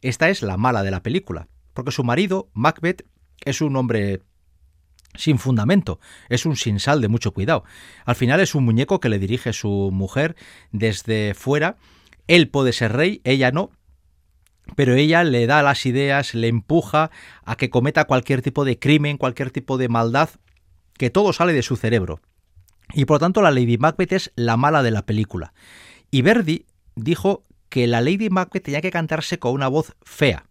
esta 0.01 0.29
es 0.29 0.41
la 0.41 0.57
mala 0.57 0.83
de 0.83 0.91
la 0.91 1.03
película, 1.03 1.47
porque 1.73 1.91
su 1.91 2.03
marido, 2.03 2.49
Macbeth, 2.53 3.05
es 3.45 3.61
un 3.61 3.75
hombre 3.75 4.21
sin 5.17 5.39
fundamento, 5.39 5.99
es 6.29 6.45
un 6.45 6.55
sinsal 6.55 7.01
de 7.01 7.07
mucho 7.07 7.33
cuidado. 7.33 7.63
Al 8.05 8.15
final 8.15 8.39
es 8.39 8.55
un 8.55 8.65
muñeco 8.65 8.99
que 8.99 9.09
le 9.09 9.19
dirige 9.19 9.53
su 9.53 9.89
mujer 9.91 10.35
desde 10.71 11.33
fuera. 11.33 11.77
Él 12.27 12.49
puede 12.49 12.73
ser 12.73 12.93
rey, 12.93 13.21
ella 13.23 13.51
no, 13.51 13.71
pero 14.75 14.95
ella 14.95 15.23
le 15.23 15.47
da 15.47 15.63
las 15.63 15.85
ideas, 15.85 16.33
le 16.33 16.47
empuja 16.47 17.11
a 17.45 17.55
que 17.55 17.69
cometa 17.69 18.05
cualquier 18.05 18.41
tipo 18.41 18.65
de 18.65 18.79
crimen, 18.79 19.17
cualquier 19.17 19.51
tipo 19.51 19.77
de 19.77 19.89
maldad, 19.89 20.29
que 20.97 21.09
todo 21.09 21.33
sale 21.33 21.53
de 21.53 21.61
su 21.61 21.75
cerebro. 21.75 22.19
Y 22.93 23.05
por 23.05 23.15
lo 23.15 23.19
tanto 23.19 23.41
la 23.41 23.51
Lady 23.51 23.77
Macbeth 23.77 24.13
es 24.13 24.31
la 24.35 24.57
mala 24.57 24.83
de 24.83 24.91
la 24.91 25.05
película. 25.05 25.53
Y 26.11 26.21
Verdi 26.21 26.65
dijo 26.95 27.43
que 27.69 27.87
la 27.87 28.01
Lady 28.01 28.29
Macbeth 28.29 28.63
tenía 28.63 28.81
que 28.81 28.91
cantarse 28.91 29.39
con 29.39 29.53
una 29.53 29.67
voz 29.67 29.95
fea. 30.03 30.45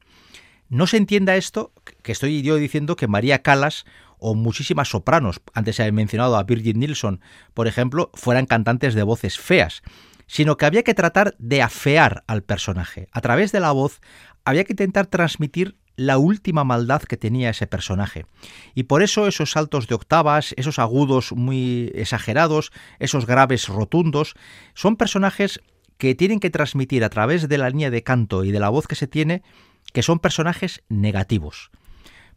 No 0.69 0.87
se 0.87 0.97
entienda 0.97 1.37
esto, 1.37 1.73
que 2.03 2.13
estoy 2.13 2.43
yo 2.43 2.57
diciendo 2.57 2.97
que 2.97 3.07
María 3.07 3.43
Callas 3.43 3.87
o 4.29 4.35
muchísimas 4.35 4.89
sopranos, 4.89 5.41
antes 5.55 5.77
se 5.77 5.85
ha 5.85 5.93
mencionado 5.93 6.37
a 6.37 6.43
Virgin 6.43 6.81
Nilsson, 6.81 7.21
por 7.55 7.69
ejemplo, 7.69 8.11
fueran 8.15 8.47
cantantes 8.47 8.95
de 8.95 9.05
voces 9.05 9.39
feas, 9.39 9.83
sino 10.27 10.57
que 10.57 10.67
había 10.67 10.83
que 10.83 10.95
tratar 10.95 11.37
de 11.39 11.63
afear 11.63 12.25
al 12.27 12.43
personaje. 12.43 13.07
A 13.13 13.21
través 13.21 13.53
de 13.53 13.61
la 13.61 13.71
voz 13.71 14.01
había 14.45 14.65
que 14.65 14.73
intentar 14.73 15.07
transmitir 15.07 15.77
la 15.95 16.19
última 16.19 16.65
maldad 16.65 17.03
que 17.03 17.17
tenía 17.17 17.51
ese 17.51 17.69
personaje. 17.69 18.27
Y 18.75 18.83
por 18.83 19.05
eso 19.05 19.29
esos 19.29 19.53
saltos 19.53 19.87
de 19.87 19.95
octavas, 19.95 20.55
esos 20.57 20.81
agudos 20.81 21.31
muy 21.31 21.93
exagerados, 21.95 22.73
esos 22.99 23.27
graves 23.27 23.69
rotundos, 23.69 24.35
son 24.75 24.97
personajes 24.97 25.61
que 25.99 26.17
tienen 26.17 26.41
que 26.41 26.51
transmitir 26.51 27.05
a 27.05 27.11
través 27.11 27.49
de 27.49 27.59
la 27.59 27.71
línea 27.71 27.93
de 27.93 28.03
canto 28.03 28.43
y 28.43 28.51
de 28.51 28.59
la 28.59 28.71
voz 28.71 28.89
que 28.89 28.97
se 28.97 29.07
tiene 29.07 29.45
que 29.93 30.03
son 30.03 30.19
personajes 30.19 30.83
negativos. 30.89 31.71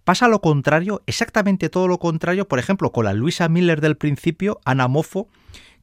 Pasa 0.03 0.27
lo 0.27 0.41
contrario, 0.41 1.03
exactamente 1.05 1.69
todo 1.69 1.88
lo 1.88 1.99
contrario, 1.99 2.47
por 2.47 2.59
ejemplo, 2.59 2.91
con 2.91 3.05
la 3.05 3.13
Luisa 3.13 3.47
Miller 3.49 3.81
del 3.81 3.97
principio, 3.97 4.59
Ana 4.65 4.88
Mofo, 4.88 5.29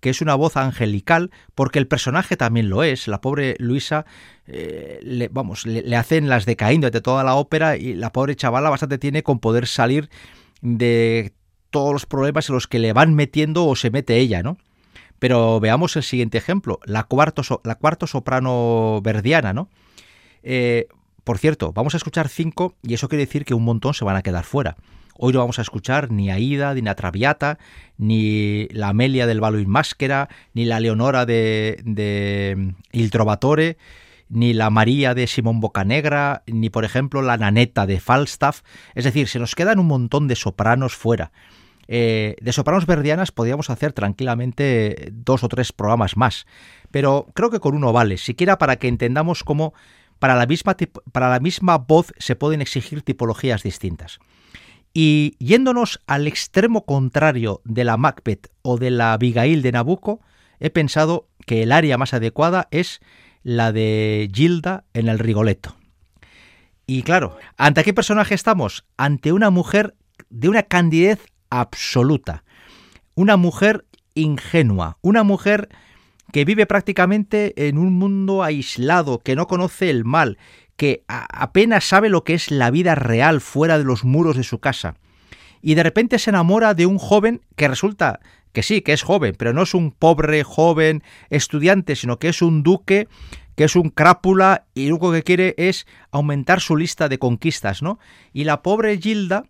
que 0.01 0.11
es 0.11 0.21
una 0.21 0.35
voz 0.35 0.57
angelical, 0.57 1.31
porque 1.55 1.79
el 1.79 1.87
personaje 1.87 2.37
también 2.37 2.69
lo 2.69 2.83
es. 2.83 3.09
La 3.09 3.21
pobre 3.21 3.57
Luisa, 3.59 4.05
eh, 4.47 4.99
le, 5.03 5.29
vamos, 5.29 5.67
le, 5.67 5.97
hacen 5.97 6.29
las 6.29 6.45
de 6.45 6.57
de 6.57 7.01
toda 7.01 7.25
la 7.25 7.35
ópera 7.35 7.77
y 7.77 7.95
la 7.95 8.13
pobre 8.13 8.37
chavala 8.37 8.71
bastante 8.71 8.99
tiene 8.99 9.23
con 9.23 9.39
poder 9.39 9.67
salir 9.67 10.11
de 10.61 11.33
todos 11.71 11.93
los 11.93 12.07
problemas 12.07 12.49
en 12.49 12.55
los 12.55 12.67
que 12.67 12.79
le 12.79 12.93
van 12.93 13.15
metiendo 13.15 13.67
o 13.67 13.77
se 13.77 13.91
mete 13.91 14.19
ella, 14.19 14.43
¿no? 14.43 14.59
Pero 15.19 15.61
veamos 15.61 15.97
el 15.97 16.03
siguiente 16.03 16.39
ejemplo, 16.39 16.79
la 16.85 17.05
cuarto, 17.05 17.43
la 17.65 17.75
cuarto 17.77 18.07
soprano 18.07 19.01
verdiana, 19.03 19.53
¿no? 19.53 19.69
Eh, 20.43 20.89
por 21.27 21.39
cierto, 21.39 21.73
vamos 21.73 21.93
a 21.95 21.97
escuchar 21.97 22.29
cinco 22.29 22.77
y 22.85 22.95
eso 22.95 23.09
quiere 23.09 23.27
decir 23.27 23.45
que 23.45 23.53
un 23.53 23.65
montón 23.65 23.95
se 23.95 24.05
van 24.05 24.15
a 24.15 24.23
quedar 24.23 24.45
fuera. 24.45 24.77
Hoy 25.19 25.33
no 25.33 25.41
vamos 25.41 25.59
a 25.59 25.63
escuchar 25.63 26.13
ni 26.13 26.31
Aida, 26.31 26.73
ni 26.73 26.83
la 26.83 26.95
Traviata, 26.95 27.59
ni 27.99 28.69
la 28.69 28.91
Amelia 28.91 29.27
del 29.27 29.41
Valo 29.41 29.59
in 29.59 29.69
Máscara, 29.69 30.29
ni 30.55 30.67
la 30.67 30.79
Leonora 30.79 31.27
de, 31.27 31.81
de 31.85 32.75
Il 32.93 33.11
Trovatore, 33.11 33.77
ni 34.29 34.53
la 34.53 34.71
María 34.71 35.15
de 35.15 35.27
Simón 35.27 35.59
Bocanegra, 35.59 36.45
ni 36.47 36.71
por 36.71 36.85
ejemplo 36.85 37.23
la 37.23 37.37
Naneta 37.37 37.87
de 37.87 37.99
Falstaff. 37.99 38.63
Es 38.95 39.03
decir, 39.03 39.27
se 39.27 39.41
nos 39.41 39.57
quedan 39.57 39.81
un 39.81 39.89
montón 39.89 40.29
de 40.29 40.37
sopranos 40.37 40.95
fuera. 40.95 41.33
Eh, 41.89 42.37
de 42.41 42.53
sopranos 42.53 42.87
verdianas 42.87 43.33
podríamos 43.33 43.69
hacer 43.69 43.93
tranquilamente 43.93 45.09
dos 45.13 45.43
o 45.43 45.49
tres 45.49 45.73
programas 45.73 46.17
más, 46.17 46.47
pero 46.93 47.27
creo 47.35 47.51
que 47.51 47.61
con 47.61 47.75
uno 47.75 47.93
vale, 47.93 48.17
siquiera 48.17 48.59
para 48.59 48.77
que 48.77 48.87
entendamos 48.87 49.43
cómo 49.43 49.75
para 50.19 50.35
la 50.35 50.47
misma, 50.47 50.77
para 51.13 51.29
la 51.29 51.41
misma 51.41 51.79
voz 51.79 52.13
se 52.19 52.37
pueden 52.37 52.61
exigir 52.61 53.03
tipologías 53.03 53.63
distintas. 53.63 54.19
Y 54.95 55.37
yéndonos 55.39 56.01
al 56.07 56.27
extremo 56.27 56.87
contrario 56.87 57.61
de 57.65 57.85
la 57.85 57.97
Macbeth 57.97 58.51
o 58.63 58.79
de 58.79 58.91
la 58.91 59.13
Abigail 59.13 59.61
de 59.61 59.73
Nabucco, 59.73 60.21
he 60.59 60.71
pensado 60.71 61.29
que 61.45 61.63
el 61.63 61.73
área 61.73 61.99
más 61.99 62.15
adecuada 62.15 62.69
es 62.71 63.01
la 63.43 63.73
de 63.73 64.31
Gilda 64.33 64.85
en 64.95 65.09
el 65.09 65.19
Rigoletto. 65.19 65.77
Y 66.87 67.03
claro, 67.03 67.37
¿ante 67.57 67.85
qué 67.85 67.93
personaje 67.93 68.35
estamos? 68.35 68.85
Ante 68.97 69.33
una 69.33 69.51
mujer 69.51 69.97
de 70.31 70.49
una 70.49 70.63
candidez 70.63 71.21
absoluta, 71.51 72.45
una 73.15 73.37
mujer 73.37 73.85
ingenua, 74.15 74.99
una 75.03 75.25
mujer 75.25 75.69
que 76.37 76.45
vive 76.45 76.67
prácticamente 76.67 77.67
en 77.67 77.79
un 77.79 77.95
mundo 77.95 78.43
aislado, 78.43 79.21
que 79.21 79.35
no 79.35 79.47
conoce 79.47 79.89
el 79.89 80.05
mal, 80.05 80.37
que 80.77 81.03
apenas 81.09 81.85
sabe 81.85 82.11
lo 82.11 82.25
que 82.25 82.35
es 82.35 82.51
la 82.51 82.71
vida 82.71 82.95
real 82.95 83.41
fuera 83.41 83.79
de 83.79 83.85
los 83.85 84.05
muros 84.05 84.37
de 84.37 84.43
su 84.43 84.59
casa. 84.59 84.97
Y 85.63 85.77
de 85.77 85.83
repente 85.83 86.19
se 86.19 86.29
enamora 86.29 86.75
de 86.75 86.85
un 86.85 86.99
joven 86.99 87.41
que 87.57 87.69
resulta 87.69 88.21
que 88.53 88.63
sí, 88.63 88.83
que 88.83 88.93
es 88.93 89.03
joven, 89.03 89.35
pero 89.39 89.55
no 89.55 89.63
es 89.63 89.73
un 89.73 89.93
pobre 89.93 90.45
joven 90.45 91.03
estudiante, 91.31 91.97
sino 91.97 92.19
que 92.19 92.29
es 92.29 92.43
un 92.43 92.63
duque, 92.63 93.09
que 93.55 93.65
es 93.65 93.75
un 93.75 93.89
crápula 93.89 94.67
y 94.75 94.89
lo 94.89 94.97
único 94.97 95.13
que 95.13 95.23
quiere 95.23 95.55
es 95.57 95.87
aumentar 96.11 96.61
su 96.61 96.77
lista 96.77 97.09
de 97.09 97.19
conquistas, 97.19 97.81
¿no? 97.81 97.99
Y 98.35 98.45
la 98.45 98.61
pobre 98.61 98.99
Gilda, 98.99 99.45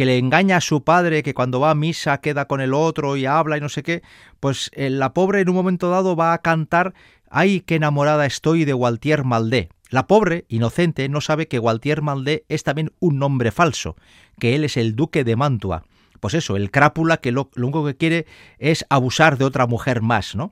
que 0.00 0.06
le 0.06 0.16
engaña 0.16 0.56
a 0.56 0.60
su 0.62 0.82
padre, 0.82 1.22
que 1.22 1.34
cuando 1.34 1.60
va 1.60 1.72
a 1.72 1.74
misa 1.74 2.22
queda 2.22 2.46
con 2.46 2.62
el 2.62 2.72
otro 2.72 3.18
y 3.18 3.26
habla 3.26 3.58
y 3.58 3.60
no 3.60 3.68
sé 3.68 3.82
qué, 3.82 4.00
pues 4.40 4.70
eh, 4.72 4.88
la 4.88 5.12
pobre 5.12 5.40
en 5.40 5.50
un 5.50 5.54
momento 5.54 5.90
dado 5.90 6.16
va 6.16 6.32
a 6.32 6.38
cantar 6.38 6.94
¡Ay, 7.28 7.60
qué 7.60 7.74
enamorada 7.74 8.24
estoy 8.24 8.64
de 8.64 8.72
Gualtier 8.72 9.24
Maldé! 9.24 9.68
La 9.90 10.06
pobre, 10.06 10.46
inocente, 10.48 11.06
no 11.10 11.20
sabe 11.20 11.48
que 11.48 11.58
Gualtier 11.58 12.00
Maldé 12.00 12.46
es 12.48 12.62
también 12.62 12.92
un 12.98 13.18
nombre 13.18 13.50
falso, 13.50 13.94
que 14.38 14.54
él 14.54 14.64
es 14.64 14.78
el 14.78 14.96
duque 14.96 15.22
de 15.22 15.36
Mantua. 15.36 15.84
Pues 16.18 16.32
eso, 16.32 16.56
el 16.56 16.70
crápula 16.70 17.18
que 17.18 17.30
lo, 17.30 17.50
lo 17.54 17.66
único 17.66 17.84
que 17.84 17.98
quiere 17.98 18.24
es 18.56 18.86
abusar 18.88 19.36
de 19.36 19.44
otra 19.44 19.66
mujer 19.66 20.00
más, 20.00 20.34
¿no? 20.34 20.50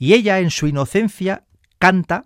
Y 0.00 0.14
ella 0.14 0.40
en 0.40 0.50
su 0.50 0.66
inocencia 0.66 1.44
canta 1.78 2.24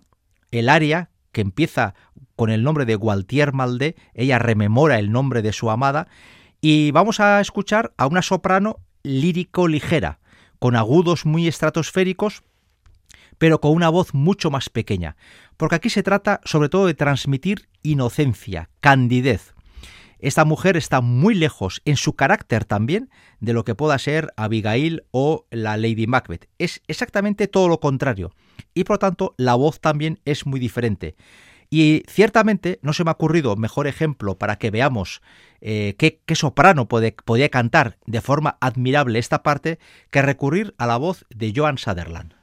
el 0.49 0.69
aria 0.69 1.11
que 1.31 1.41
empieza 1.41 1.93
con 2.35 2.49
el 2.49 2.63
nombre 2.63 2.85
de 2.85 2.95
Gualtier 2.95 3.53
Maldé, 3.53 3.95
ella 4.15 4.39
rememora 4.39 4.97
el 4.97 5.11
nombre 5.11 5.43
de 5.43 5.53
su 5.53 5.69
amada 5.69 6.07
y 6.61 6.91
vamos 6.91 7.19
a 7.19 7.41
escuchar 7.41 7.93
a 7.97 8.07
una 8.07 8.21
soprano 8.21 8.79
lírico 9.03 9.67
ligera, 9.67 10.19
con 10.59 10.75
agudos 10.75 11.25
muy 11.25 11.47
estratosféricos, 11.47 12.43
pero 13.37 13.61
con 13.61 13.71
una 13.71 13.89
voz 13.89 14.13
mucho 14.13 14.49
más 14.49 14.69
pequeña, 14.69 15.15
porque 15.57 15.75
aquí 15.75 15.89
se 15.89 16.03
trata 16.03 16.41
sobre 16.43 16.69
todo 16.69 16.87
de 16.87 16.93
transmitir 16.93 17.67
inocencia, 17.83 18.69
candidez. 18.79 19.53
Esta 20.19 20.45
mujer 20.45 20.77
está 20.77 21.01
muy 21.01 21.35
lejos 21.35 21.81
en 21.85 21.97
su 21.97 22.13
carácter 22.13 22.65
también 22.65 23.09
de 23.39 23.53
lo 23.53 23.63
que 23.63 23.75
pueda 23.75 23.99
ser 23.99 24.33
Abigail 24.37 25.03
o 25.11 25.45
la 25.51 25.77
Lady 25.77 26.07
Macbeth. 26.07 26.47
Es 26.57 26.81
exactamente 26.87 27.47
todo 27.47 27.67
lo 27.67 27.79
contrario. 27.79 28.33
Y 28.73 28.85
por 28.85 28.95
lo 28.95 28.99
tanto 28.99 29.35
la 29.37 29.55
voz 29.55 29.79
también 29.81 30.19
es 30.25 30.45
muy 30.45 30.59
diferente. 30.59 31.15
Y 31.69 32.03
ciertamente 32.07 32.79
no 32.81 32.93
se 32.93 33.03
me 33.03 33.09
ha 33.09 33.13
ocurrido 33.13 33.55
mejor 33.55 33.87
ejemplo 33.87 34.37
para 34.37 34.57
que 34.57 34.71
veamos 34.71 35.21
eh, 35.61 35.95
qué, 35.97 36.35
soprano 36.35 36.87
puede, 36.87 37.11
podía 37.11 37.49
cantar 37.49 37.97
de 38.05 38.21
forma 38.21 38.57
admirable 38.61 39.19
esta 39.19 39.43
parte 39.43 39.79
que 40.11 40.21
recurrir 40.21 40.73
a 40.77 40.85
la 40.85 40.97
voz 40.97 41.25
de 41.29 41.53
Joan 41.55 41.77
Sutherland. 41.77 42.33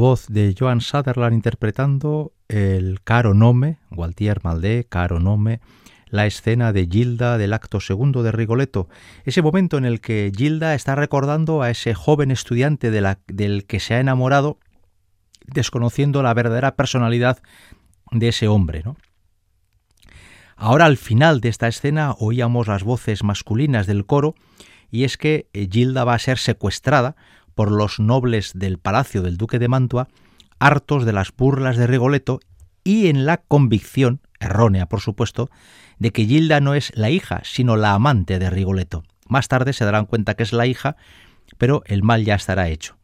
Voz 0.00 0.26
de 0.28 0.54
Joan 0.58 0.80
Sutherland 0.80 1.34
interpretando 1.34 2.32
el 2.48 3.02
Caro 3.04 3.34
Nome, 3.34 3.78
Gualtier 3.90 4.40
Maldé, 4.42 4.86
Caro 4.88 5.20
Nome, 5.20 5.60
la 6.06 6.26
escena 6.26 6.72
de 6.72 6.88
Gilda 6.90 7.36
del 7.36 7.52
acto 7.52 7.80
segundo 7.80 8.22
de 8.22 8.32
Rigoletto, 8.32 8.88
ese 9.24 9.42
momento 9.42 9.76
en 9.76 9.84
el 9.84 10.00
que 10.00 10.32
Gilda 10.34 10.74
está 10.74 10.94
recordando 10.94 11.60
a 11.60 11.70
ese 11.70 11.92
joven 11.92 12.30
estudiante 12.30 12.90
del 12.90 13.66
que 13.66 13.78
se 13.78 13.94
ha 13.94 14.00
enamorado, 14.00 14.58
desconociendo 15.46 16.22
la 16.22 16.32
verdadera 16.32 16.76
personalidad 16.76 17.42
de 18.10 18.28
ese 18.28 18.48
hombre. 18.48 18.82
¿no? 18.82 18.96
Ahora 20.56 20.86
al 20.86 20.96
final 20.96 21.42
de 21.42 21.50
esta 21.50 21.68
escena 21.68 22.14
oíamos 22.18 22.68
las 22.68 22.84
voces 22.84 23.22
masculinas 23.22 23.86
del 23.86 24.06
coro 24.06 24.34
y 24.90 25.04
es 25.04 25.18
que 25.18 25.48
Gilda 25.52 26.04
va 26.04 26.14
a 26.14 26.18
ser 26.18 26.38
secuestrada 26.38 27.16
por 27.60 27.72
los 27.72 28.00
nobles 28.00 28.52
del 28.54 28.78
palacio 28.78 29.20
del 29.20 29.36
duque 29.36 29.58
de 29.58 29.68
Mantua, 29.68 30.08
hartos 30.60 31.04
de 31.04 31.12
las 31.12 31.30
burlas 31.30 31.76
de 31.76 31.86
Rigoletto 31.86 32.40
y 32.84 33.08
en 33.08 33.26
la 33.26 33.36
convicción, 33.36 34.22
errónea 34.38 34.86
por 34.86 35.02
supuesto, 35.02 35.50
de 35.98 36.10
que 36.10 36.24
Gilda 36.24 36.60
no 36.62 36.72
es 36.72 36.90
la 36.96 37.10
hija, 37.10 37.42
sino 37.44 37.76
la 37.76 37.92
amante 37.92 38.38
de 38.38 38.48
Rigoletto. 38.48 39.02
Más 39.28 39.48
tarde 39.48 39.74
se 39.74 39.84
darán 39.84 40.06
cuenta 40.06 40.32
que 40.32 40.42
es 40.42 40.54
la 40.54 40.64
hija, 40.64 40.96
pero 41.58 41.82
el 41.84 42.02
mal 42.02 42.24
ya 42.24 42.34
estará 42.34 42.70
hecho. 42.70 42.96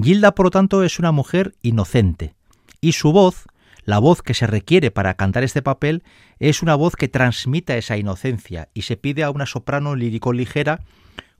Gilda, 0.00 0.36
por 0.36 0.46
lo 0.46 0.50
tanto, 0.50 0.84
es 0.84 1.00
una 1.00 1.10
mujer 1.10 1.56
inocente, 1.60 2.36
y 2.80 2.92
su 2.92 3.10
voz, 3.10 3.46
la 3.82 3.98
voz 3.98 4.22
que 4.22 4.34
se 4.34 4.46
requiere 4.46 4.92
para 4.92 5.14
cantar 5.14 5.42
este 5.42 5.62
papel, 5.62 6.04
es 6.38 6.62
una 6.62 6.76
voz 6.76 6.94
que 6.94 7.08
transmita 7.08 7.76
esa 7.76 7.96
inocencia, 7.96 8.68
y 8.72 8.82
se 8.82 8.96
pide 8.96 9.24
a 9.24 9.32
una 9.32 9.46
soprano 9.46 9.96
lírico 9.96 10.32
ligera 10.32 10.78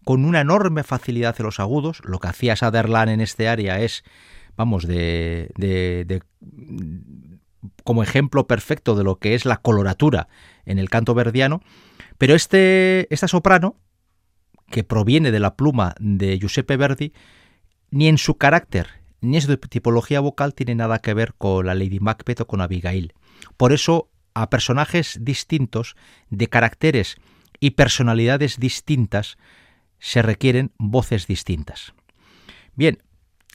con 0.05 0.25
una 0.25 0.41
enorme 0.41 0.83
facilidad 0.83 1.37
en 1.39 1.47
los 1.47 1.61
agudos. 1.61 2.01
Lo 2.05 2.19
que 2.19 2.29
hacía 2.29 2.57
Sutherland 2.57 3.11
en 3.11 3.21
este 3.21 3.49
área 3.49 3.81
es, 3.81 4.05
vamos, 4.57 4.87
de, 4.87 5.51
de, 5.57 6.23
como 7.85 8.03
ejemplo 8.03 8.47
perfecto 8.47 8.95
de 8.95 9.05
lo 9.05 9.19
que 9.19 9.35
es 9.35 9.45
la 9.45 9.59
coloratura 9.59 10.29
en 10.65 10.79
el 10.79 10.91
canto 10.91 11.15
verdiano. 11.15 11.63
Pero 12.19 12.35
este, 12.35 13.13
esta 13.13 13.29
soprano, 13.29 13.77
que 14.71 14.85
proviene 14.85 15.31
de 15.31 15.41
la 15.41 15.57
pluma 15.57 15.95
de 15.99 16.39
Giuseppe 16.39 16.77
Verdi, 16.77 17.13
ni 17.91 18.09
en 18.09 18.19
su 18.19 18.37
carácter 18.37 19.01
ni 19.21 19.37
en 19.37 19.43
su 19.43 19.57
tipología 19.57 20.21
vocal 20.21 20.55
tiene 20.55 20.75
nada 20.75 20.99
que 21.01 21.15
ver 21.15 21.35
con 21.35 21.67
la 21.67 21.75
Lady 21.75 22.01
Macbeth 22.01 22.41
o 22.41 22.47
con 22.47 22.61
Abigail. 22.61 23.13
Por 23.57 23.73
eso, 23.73 24.11
a 24.35 24.51
personajes 24.51 25.19
distintos, 25.21 25.97
de 26.31 26.49
caracteres 26.49 27.17
y 27.59 27.71
personalidades 27.71 28.59
distintas, 28.59 29.37
se 30.01 30.23
requieren 30.23 30.73
voces 30.79 31.27
distintas. 31.27 31.95
Bien, 32.75 32.99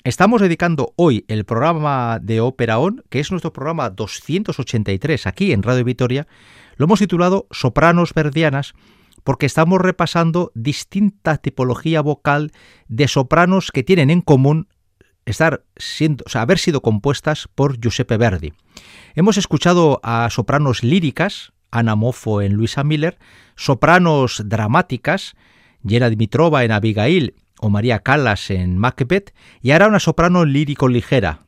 Estamos 0.06 0.40
dedicando 0.40 0.94
hoy 0.98 1.26
el 1.28 1.46
programa 1.46 2.20
de 2.22 2.40
Ópera 2.40 2.78
On, 2.78 3.04
que 3.10 3.20
es 3.20 3.32
nuestro 3.32 3.52
programa 3.52 3.90
283 3.90 5.26
aquí 5.26 5.52
en 5.52 5.64
Radio 5.64 5.84
Vitoria, 5.84 6.28
lo 6.76 6.86
hemos 6.86 7.00
titulado 7.00 7.48
Sopranos 7.50 8.14
Verdianas 8.14 8.76
porque 9.24 9.48
estamos 9.48 9.82
repasando 9.82 10.52
distinta 10.54 11.38
tipología 11.38 12.02
vocal 12.02 12.52
de 12.88 13.08
sopranos 13.08 13.72
que 13.72 13.82
tienen 13.82 14.12
en 14.12 14.22
común 14.22 14.68
estar 15.26 15.64
siendo, 15.76 16.24
haber 16.36 16.60
sido 16.60 16.84
compuestas 16.84 17.50
por 17.56 17.80
Giuseppe 17.80 18.18
Verdi. 18.18 18.54
Hemos 19.16 19.38
escuchado 19.38 20.00
a 20.04 20.30
sopranos 20.30 20.84
líricas, 20.84 21.52
Ana 21.72 21.96
Moffo 21.96 22.44
en 22.44 22.54
Luisa 22.54 22.84
Miller, 22.84 23.18
sopranos 23.56 24.44
dramáticas, 24.46 25.36
Yera 25.86 26.10
Dimitrova 26.10 26.64
en 26.64 26.72
Abigail 26.72 27.36
o 27.60 27.70
María 27.70 28.00
Callas 28.00 28.50
en 28.50 28.78
Macbeth, 28.78 29.34
y 29.62 29.72
ahora 29.72 29.88
una 29.88 30.00
soprano 30.00 30.44
lírico 30.44 30.88
ligera, 30.88 31.46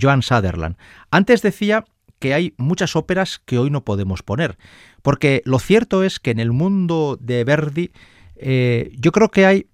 Joan 0.00 0.22
Sutherland. 0.22 0.76
Antes 1.10 1.42
decía 1.42 1.84
que 2.18 2.34
hay 2.34 2.54
muchas 2.56 2.96
óperas 2.96 3.40
que 3.44 3.58
hoy 3.58 3.70
no 3.70 3.84
podemos 3.84 4.22
poner, 4.22 4.56
porque 5.02 5.42
lo 5.44 5.58
cierto 5.58 6.02
es 6.02 6.18
que 6.18 6.30
en 6.30 6.40
el 6.40 6.52
mundo 6.52 7.18
de 7.20 7.44
Verdi 7.44 7.92
eh, 8.36 8.90
yo 8.98 9.12
creo 9.12 9.30
que 9.30 9.46
hay, 9.46 9.66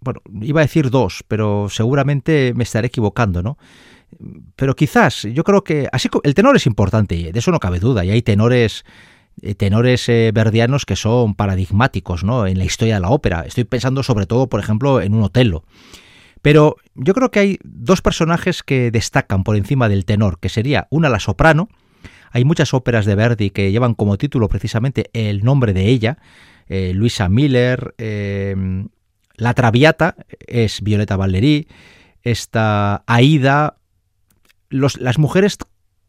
bueno, 0.00 0.20
iba 0.40 0.60
a 0.60 0.64
decir 0.64 0.90
dos, 0.90 1.24
pero 1.28 1.68
seguramente 1.68 2.52
me 2.54 2.64
estaré 2.64 2.88
equivocando, 2.88 3.42
¿no? 3.42 3.58
Pero 4.56 4.74
quizás, 4.74 5.22
yo 5.22 5.44
creo 5.44 5.64
que, 5.64 5.88
así 5.92 6.08
el 6.24 6.34
tenor 6.34 6.56
es 6.56 6.66
importante, 6.66 7.32
de 7.32 7.38
eso 7.38 7.50
no 7.50 7.60
cabe 7.60 7.78
duda, 7.78 8.04
y 8.04 8.10
hay 8.10 8.22
tenores 8.22 8.84
tenores 9.56 10.08
eh, 10.08 10.30
verdianos 10.32 10.86
que 10.86 10.96
son 10.96 11.34
paradigmáticos 11.34 12.24
¿no? 12.24 12.46
en 12.46 12.58
la 12.58 12.64
historia 12.64 12.94
de 12.94 13.00
la 13.00 13.10
ópera. 13.10 13.44
Estoy 13.46 13.64
pensando 13.64 14.02
sobre 14.02 14.26
todo, 14.26 14.48
por 14.48 14.60
ejemplo, 14.60 15.00
en 15.00 15.14
un 15.14 15.22
Otelo. 15.22 15.64
Pero 16.42 16.76
yo 16.94 17.14
creo 17.14 17.30
que 17.30 17.40
hay 17.40 17.58
dos 17.62 18.02
personajes 18.02 18.62
que 18.62 18.90
destacan 18.90 19.44
por 19.44 19.56
encima 19.56 19.88
del 19.88 20.04
tenor, 20.04 20.38
que 20.40 20.48
sería 20.48 20.88
una 20.90 21.08
la 21.08 21.20
soprano. 21.20 21.68
Hay 22.30 22.44
muchas 22.44 22.74
óperas 22.74 23.06
de 23.06 23.14
Verdi 23.14 23.50
que 23.50 23.70
llevan 23.70 23.94
como 23.94 24.18
título 24.18 24.48
precisamente 24.48 25.10
el 25.12 25.44
nombre 25.44 25.72
de 25.72 25.88
ella. 25.88 26.18
Eh, 26.68 26.92
Luisa 26.94 27.28
Miller, 27.28 27.94
La 29.36 29.54
Traviata 29.54 30.16
es 30.40 30.82
Violeta 30.82 31.16
Valery, 31.16 31.68
esta 32.22 33.04
Aida. 33.06 33.76
las 34.70 35.18
mujeres 35.18 35.58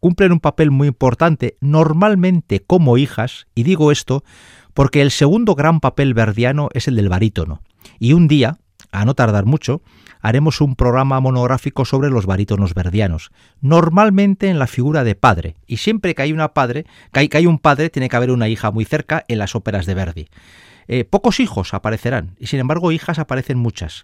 cumplen 0.03 0.33
un 0.33 0.41
papel 0.41 0.69
muy 0.69 0.89
importante, 0.89 1.55
normalmente 1.61 2.59
como 2.59 2.97
hijas, 2.97 3.47
y 3.55 3.63
digo 3.63 3.89
esto 3.89 4.25
porque 4.73 5.01
el 5.01 5.11
segundo 5.11 5.55
gran 5.55 5.79
papel 5.79 6.13
verdiano 6.13 6.67
es 6.73 6.89
el 6.89 6.97
del 6.97 7.07
barítono. 7.07 7.61
Y 7.99 8.11
un 8.11 8.27
día, 8.27 8.57
a 8.91 9.05
no 9.05 9.13
tardar 9.13 9.45
mucho, 9.45 9.81
haremos 10.19 10.59
un 10.59 10.75
programa 10.75 11.21
monográfico 11.21 11.85
sobre 11.85 12.09
los 12.09 12.25
barítonos 12.25 12.73
verdianos, 12.73 13.31
normalmente 13.61 14.49
en 14.49 14.59
la 14.59 14.67
figura 14.67 15.05
de 15.05 15.15
padre, 15.15 15.55
y 15.67 15.77
siempre 15.77 16.13
que 16.15 16.23
hay 16.23 16.33
una 16.33 16.53
padre, 16.53 16.85
que 17.13 17.37
hay, 17.37 17.45
un 17.45 17.57
padre, 17.57 17.89
tiene 17.89 18.09
que 18.09 18.17
haber 18.17 18.31
una 18.31 18.49
hija 18.49 18.71
muy 18.71 18.83
cerca 18.83 19.23
en 19.29 19.37
las 19.37 19.55
óperas 19.55 19.85
de 19.85 19.93
Verdi. 19.93 20.27
Eh, 20.89 21.05
pocos 21.05 21.39
hijos 21.39 21.73
aparecerán, 21.73 22.35
y 22.39 22.47
sin 22.47 22.59
embargo 22.59 22.91
hijas 22.91 23.19
aparecen 23.19 23.57
muchas. 23.57 24.03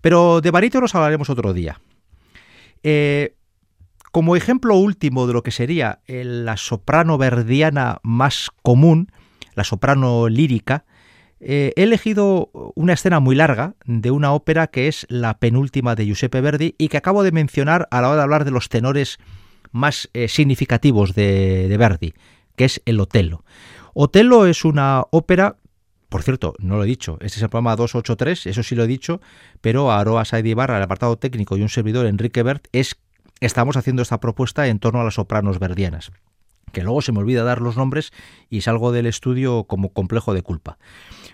Pero 0.00 0.40
de 0.40 0.52
barítonos 0.52 0.94
hablaremos 0.94 1.30
otro 1.30 1.52
día. 1.52 1.80
Eh, 2.84 3.34
como 4.12 4.36
ejemplo 4.36 4.76
último 4.76 5.26
de 5.26 5.32
lo 5.32 5.42
que 5.42 5.50
sería 5.50 6.00
la 6.06 6.56
soprano 6.58 7.16
verdiana 7.18 7.98
más 8.02 8.50
común, 8.62 9.10
la 9.54 9.64
soprano 9.64 10.28
lírica, 10.28 10.84
eh, 11.40 11.72
he 11.74 11.82
elegido 11.82 12.50
una 12.76 12.92
escena 12.92 13.18
muy 13.18 13.34
larga 13.34 13.74
de 13.86 14.10
una 14.12 14.32
ópera 14.32 14.68
que 14.68 14.86
es 14.86 15.06
la 15.08 15.38
penúltima 15.38 15.96
de 15.96 16.06
Giuseppe 16.06 16.40
Verdi 16.40 16.74
y 16.78 16.88
que 16.88 16.98
acabo 16.98 17.24
de 17.24 17.32
mencionar 17.32 17.88
a 17.90 18.00
la 18.00 18.08
hora 18.08 18.18
de 18.18 18.22
hablar 18.22 18.44
de 18.44 18.52
los 18.52 18.68
tenores 18.68 19.18
más 19.72 20.08
eh, 20.12 20.28
significativos 20.28 21.14
de, 21.14 21.74
Verdi, 21.78 22.12
que 22.54 22.66
es 22.66 22.82
el 22.84 23.00
Otello. 23.00 23.44
Otello 23.94 24.46
es 24.46 24.64
una 24.64 25.04
ópera 25.10 25.56
por 26.10 26.22
cierto, 26.22 26.54
no 26.58 26.76
lo 26.76 26.84
he 26.84 26.86
dicho, 26.86 27.16
este 27.22 27.38
es 27.38 27.42
el 27.42 27.48
programa 27.48 27.74
283, 27.74 28.46
eso 28.46 28.62
sí 28.62 28.74
lo 28.74 28.84
he 28.84 28.86
dicho, 28.86 29.22
pero 29.62 29.90
Aroa 29.90 30.26
Saidibarra, 30.26 30.76
el 30.76 30.82
apartado 30.82 31.16
técnico 31.16 31.56
y 31.56 31.62
un 31.62 31.70
servidor, 31.70 32.04
Enrique 32.04 32.42
Bert, 32.42 32.68
es 32.72 32.98
estamos 33.46 33.76
haciendo 33.76 34.02
esta 34.02 34.20
propuesta 34.20 34.66
en 34.68 34.78
torno 34.78 35.00
a 35.00 35.04
las 35.04 35.14
sopranos 35.14 35.58
verdianas 35.58 36.12
que 36.72 36.82
luego 36.82 37.02
se 37.02 37.12
me 37.12 37.20
olvida 37.20 37.44
dar 37.44 37.60
los 37.60 37.76
nombres 37.76 38.12
y 38.50 38.62
salgo 38.62 38.92
del 38.92 39.06
estudio 39.06 39.64
como 39.64 39.92
complejo 39.92 40.34
de 40.34 40.42
culpa. 40.42 40.78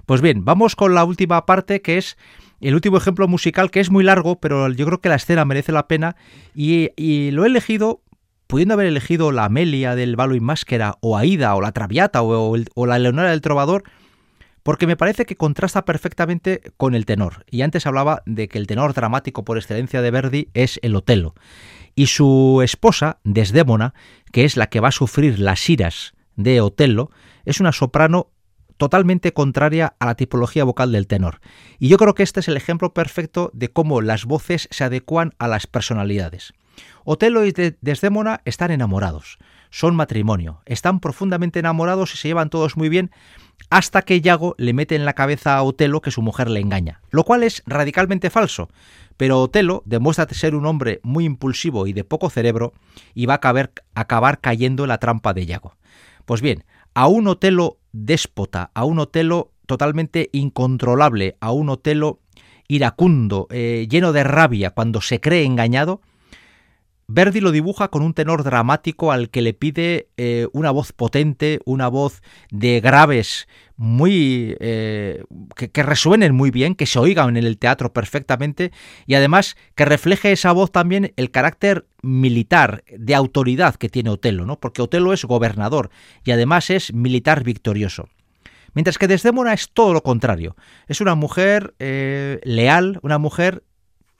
Pues 0.04 0.20
bien, 0.20 0.44
vamos 0.44 0.76
con 0.76 0.94
la 0.94 1.04
última 1.04 1.46
parte 1.46 1.80
que 1.80 1.96
es 1.96 2.18
el 2.61 2.74
último 2.74 2.96
ejemplo 2.96 3.28
musical 3.28 3.70
que 3.70 3.80
es 3.80 3.90
muy 3.90 4.04
largo, 4.04 4.40
pero 4.40 4.68
yo 4.70 4.84
creo 4.84 5.00
que 5.00 5.09
la 5.09 5.14
escena 5.14 5.44
merece 5.44 5.72
la 5.72 5.86
pena 5.86 6.16
y, 6.54 7.30
lo 7.30 7.44
he 7.44 7.46
elegido 7.46 8.02
pudiendo 8.46 8.74
haber 8.74 8.86
elegido 8.86 9.30
la 9.30 9.44
Amelia 9.44 9.94
del 9.94 10.16
Valo 10.16 10.34
y 10.34 10.40
Máscara 10.40 10.96
o 11.00 11.16
Aida 11.16 11.54
o 11.54 11.61
la 11.61 11.72
Traviata 11.72 12.22
o, 12.22 12.56
o 12.74 12.86
la 12.86 12.98
Leonora 12.98 13.30
del 13.30 13.42
Trovador, 13.42 13.84
porque 14.69 14.87
me 14.87 14.99
parece 14.99 15.25
que 15.25 15.39
contrasta 15.39 15.87
perfectamente 15.87 16.61
con 16.77 16.95
el 16.95 17.07
tenor. 17.07 17.47
Y 17.51 17.62
antes 17.62 17.87
hablaba 17.87 18.23
de 18.27 18.49
que 18.49 18.59
el 18.59 18.66
tenor 18.66 18.93
dramático 18.93 19.43
por 19.43 19.57
excelencia 19.57 20.03
de 20.03 20.11
Verdi 20.11 20.51
es 20.53 20.79
el 20.83 20.95
Otelo 20.95 21.35
y 21.95 22.09
su 22.09 22.61
esposa, 22.62 23.19
Desdémona, 23.25 23.95
que 24.31 24.45
es 24.45 24.59
la 24.59 24.66
que 24.66 24.81
va 24.81 24.89
a 24.89 24.93
sufrir 24.93 25.39
las 25.39 25.71
iras 25.71 26.12
de 26.37 26.61
Otello, 26.61 27.09
es 27.47 27.61
una 27.61 27.73
soprano 27.73 28.31
totalmente 28.77 29.33
contraria 29.33 29.97
a 30.01 30.05
la 30.05 30.16
tipología 30.16 30.64
vocal 30.64 30.93
del 30.93 31.07
tenor. 31.07 31.41
Y 31.79 31.89
yo 31.89 31.97
creo 31.97 32.12
que 32.12 32.23
este 32.23 32.41
es 32.41 32.49
el 32.49 32.59
ejemplo 32.59 32.93
perfecto 32.93 33.51
de 33.55 33.71
cómo 33.71 34.03
las 34.03 34.27
voces 34.27 34.69
se 34.71 34.85
adecuan 34.85 35.33
a 35.39 35.49
las 35.49 35.66
personalidades. 35.66 36.53
Otelo 37.05 37.47
y 37.47 37.55
Desdémona 37.81 38.43
están 38.45 38.71
enamorados, 38.71 39.39
son 39.71 39.97
matrimonio, 39.97 40.61
están 40.66 41.01
profundamente 41.01 41.59
enamorados 41.59 42.12
y 42.12 42.19
se 42.19 42.29
llevan 42.29 42.51
todos 42.51 42.77
muy 42.77 42.91
bien 42.91 43.11
hasta 43.70 44.02
que 44.02 44.20
Yago 44.20 44.54
le 44.59 44.72
mete 44.72 44.96
en 44.96 45.04
la 45.04 45.14
cabeza 45.14 45.56
a 45.56 45.62
Otelo 45.62 46.00
que 46.00 46.11
su 46.11 46.22
mujer 46.22 46.48
le 46.48 46.61
engaña, 46.61 47.00
lo 47.11 47.24
cual 47.24 47.42
es 47.42 47.62
radicalmente 47.66 48.30
falso, 48.30 48.68
pero 49.16 49.40
Otelo 49.40 49.82
demuestra 49.84 50.26
ser 50.30 50.54
un 50.54 50.64
hombre 50.64 51.00
muy 51.02 51.24
impulsivo 51.24 51.86
y 51.86 51.92
de 51.92 52.04
poco 52.04 52.30
cerebro 52.30 52.72
y 53.14 53.26
va 53.26 53.34
a 53.34 53.70
acabar, 53.94 54.40
cayendo 54.40 54.84
en 54.84 54.88
la 54.88 54.98
trampa 54.98 55.34
de 55.34 55.44
Yago. 55.44 55.74
Pues 56.24 56.40
bien, 56.40 56.64
a 56.94 57.09
un 57.09 57.26
Otelo 57.26 57.78
déspota, 57.92 58.70
a 58.74 58.84
un 58.84 58.98
Otelo 59.00 59.52
totalmente 59.66 60.30
incontrolable, 60.32 61.36
a 61.40 61.52
un 61.52 61.68
Otelo 61.68 62.20
iracundo, 62.68 63.48
eh, 63.50 63.86
lleno 63.90 64.12
de 64.12 64.24
rabia 64.24 64.70
cuando 64.70 65.00
se 65.00 65.20
cree 65.20 65.44
engañado, 65.44 66.00
Verdi 67.11 67.40
lo 67.40 67.52
dibuja 67.52 67.88
con 67.88 68.02
un 68.02 68.12
tenor 68.12 68.44
dramático 68.44 69.12
al 69.12 69.30
que 69.30 69.40
le 69.40 69.54
pide 69.54 70.09
eh, 70.18 70.46
una 70.52 70.70
voz 70.70 70.92
potente, 70.92 71.59
una 71.64 71.88
voz 71.88 72.20
de 72.50 72.80
graves 72.80 73.48
muy 73.76 74.54
eh, 74.61 75.24
que, 75.56 75.82
resuenen 75.82 76.34
muy 76.34 76.50
bien, 76.50 76.74
que 76.74 76.84
se 76.84 76.98
oigan 76.98 77.38
en 77.38 77.44
el 77.44 77.56
teatro 77.56 77.94
perfectamente 77.94 78.72
y 79.06 79.14
además 79.14 79.56
que 79.74 79.86
refleje 79.86 80.32
esa 80.32 80.52
voz 80.52 80.70
también 80.70 81.14
el 81.16 81.30
carácter 81.30 81.86
militar 82.02 82.84
de 82.94 83.14
autoridad 83.14 83.76
que 83.76 83.88
tiene 83.88 84.11
Otelo, 84.11 84.44
¿no? 84.44 84.61
Porque 84.61 84.82
Otelo 84.82 85.14
es 85.14 85.24
gobernador 85.24 85.88
y 86.24 86.32
además 86.32 86.68
es 86.68 86.92
militar 86.92 87.42
victorioso. 87.42 88.11
Mientras 88.74 88.98
que 88.98 89.09
Desdémona 89.09 89.54
es 89.54 89.70
todo 89.72 89.94
lo 89.94 90.02
contrario. 90.02 90.56
Es 90.88 91.00
una 91.00 91.14
mujer 91.14 91.74
eh, 91.78 92.38
leal, 92.44 93.00
una 93.02 93.16
mujer 93.16 93.62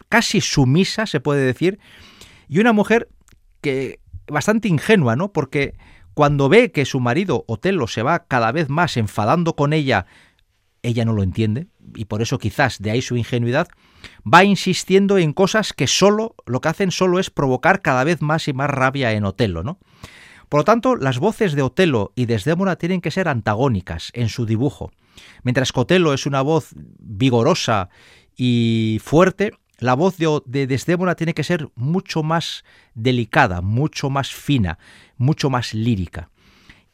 casi 0.09 0.41
sumisa, 0.41 1.05
se 1.05 1.21
puede 1.21 1.43
decir, 1.43 1.79
y 2.49 2.59
una 2.59 2.73
mujer 2.73 3.09
que 3.61 4.01
bastante 4.27 4.69
ingenua, 4.69 5.17
¿no? 5.17 5.33
Porque 5.33 5.75
cuando 6.15 6.49
ve 6.49 6.73
que 6.73 6.85
su 6.85 7.01
marido 7.01 7.45
Otelo 7.47 7.87
se 7.87 8.03
va 8.03 8.25
cada 8.27 8.53
vez 8.53 8.69
más 8.69 8.97
enfadando 8.97 9.55
con 9.55 9.73
ella, 9.73 10.07
ella 10.83 11.05
no 11.05 11.13
lo 11.13 11.23
entiende, 11.23 11.69
y 11.95 12.07
por 12.07 12.23
eso 12.23 12.39
quizás 12.39 12.79
de 12.81 12.91
ahí 12.91 13.03
su 13.03 13.17
ingenuidad, 13.17 13.69
va 14.23 14.45
insistiendo 14.45 15.19
en 15.19 15.33
cosas 15.33 15.73
que 15.73 15.87
solo 15.87 16.35
lo 16.47 16.61
que 16.61 16.69
hacen 16.69 16.91
solo 16.91 17.19
es 17.19 17.31
provocar 17.31 17.83
cada 17.83 18.05
vez 18.05 18.23
más 18.23 18.49
y 18.49 18.53
más 18.53 18.71
rabia 18.71 19.13
en 19.13 19.25
Otelo, 19.25 19.63
¿no? 19.63 19.79
Por 20.49 20.61
lo 20.61 20.65
tanto, 20.65 20.97
las 20.97 21.19
voces 21.19 21.53
de 21.53 21.63
Otelo 21.63 22.13
y 22.15 22.25
Desdémona 22.25 22.77
tienen 22.77 23.03
que 23.03 23.11
ser 23.11 23.29
antagónicas 23.29 24.11
en 24.15 24.29
su 24.29 24.47
dibujo. 24.47 24.91
Mientras 25.43 25.73
que 25.73 25.81
Otelo 25.81 26.15
es 26.15 26.25
una 26.25 26.41
voz 26.41 26.71
vigorosa 26.99 27.91
y 28.35 28.99
fuerte, 29.05 29.53
la 29.79 29.95
voz 29.95 30.17
de, 30.17 30.67
Desdémona 30.67 31.15
tiene 31.15 31.35
que 31.35 31.45
ser 31.45 31.71
mucho 31.77 32.23
más 32.23 32.65
delicada, 32.95 33.61
mucho 33.61 34.11
más 34.11 34.33
fina, 34.33 34.79
mucho 35.17 35.51
más 35.51 35.73
lírica. 35.73 36.31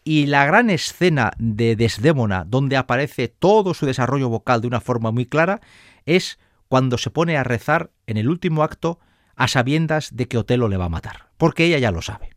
Y 0.05 0.27
la 0.27 0.45
gran 0.45 0.69
escena 0.69 1.33
de 1.39 1.77
Desdémona, 1.77 2.45
donde 2.45 2.77
aparece 2.77 3.29
todo 3.29 3.73
su 3.73 3.87
desarrollo 3.87 4.29
vocal 4.29 4.61
de 4.61 4.67
una 4.67 4.83
forma 4.83 5.11
muy 5.11 5.25
clara, 5.25 5.63
es 6.05 6.39
cuando 6.69 6.99
se 6.99 7.11
pone 7.11 7.39
a 7.39 7.45
rezar 7.45 7.91
en 8.07 8.19
el 8.19 8.29
último 8.29 8.63
acto 8.63 8.99
a 9.35 9.49
sabiendas 9.49 10.15
de 10.15 10.29
que 10.29 10.37
Otelo 10.37 10.69
le 10.69 10.77
va 10.77 10.87
a 10.87 10.91
matar, 10.91 11.31
porque 11.39 11.65
ella 11.65 11.79
ya 11.79 11.91
lo 11.91 12.03
sabe. 12.03 12.31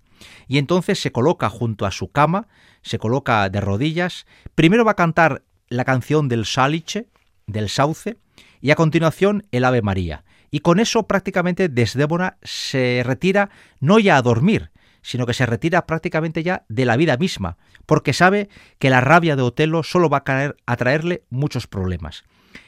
Y 0.48 0.58
entonces 0.60 1.00
se 1.00 1.12
coloca 1.12 1.50
junto 1.50 1.86
a 1.86 1.92
su 1.92 2.10
cama, 2.10 2.48
se 2.82 3.00
coloca 3.00 3.50
de 3.50 3.60
rodillas, 3.60 4.26
primero 4.56 4.86
va 4.86 4.92
a 4.92 4.96
cantar 4.96 5.44
la 5.68 5.84
canción 5.84 6.30
del 6.30 6.46
Saliche, 6.46 7.08
del 7.48 7.68
sauce, 7.68 8.18
y 8.62 8.72
a 8.72 8.76
continuación 8.76 9.46
el 9.52 9.66
Ave 9.66 9.82
María, 9.82 10.24
Y 10.58 10.62
con 10.62 10.80
eso 10.80 11.04
prácticamente 11.04 11.70
Desdémona 11.70 12.40
se 12.42 13.04
retira 13.06 13.52
no 13.80 14.00
ya 14.00 14.18
a 14.18 14.24
dormir, 14.24 14.72
sino 15.04 15.28
que 15.28 15.36
se 15.36 15.46
retira 15.46 15.86
prácticamente 15.86 16.42
ya 16.42 16.66
de 16.68 16.86
la 16.86 16.98
vida 16.98 17.16
misma, 17.16 17.58
porque 17.86 18.12
sabe 18.12 18.50
que 18.80 18.90
la 18.90 19.00
rabia 19.00 19.36
de 19.36 19.44
Otelo 19.44 19.84
solo 19.84 20.10
va 20.10 20.24
a, 20.26 20.76
traerle 20.76 21.26
muchos 21.30 21.68
problemas. 21.68 22.24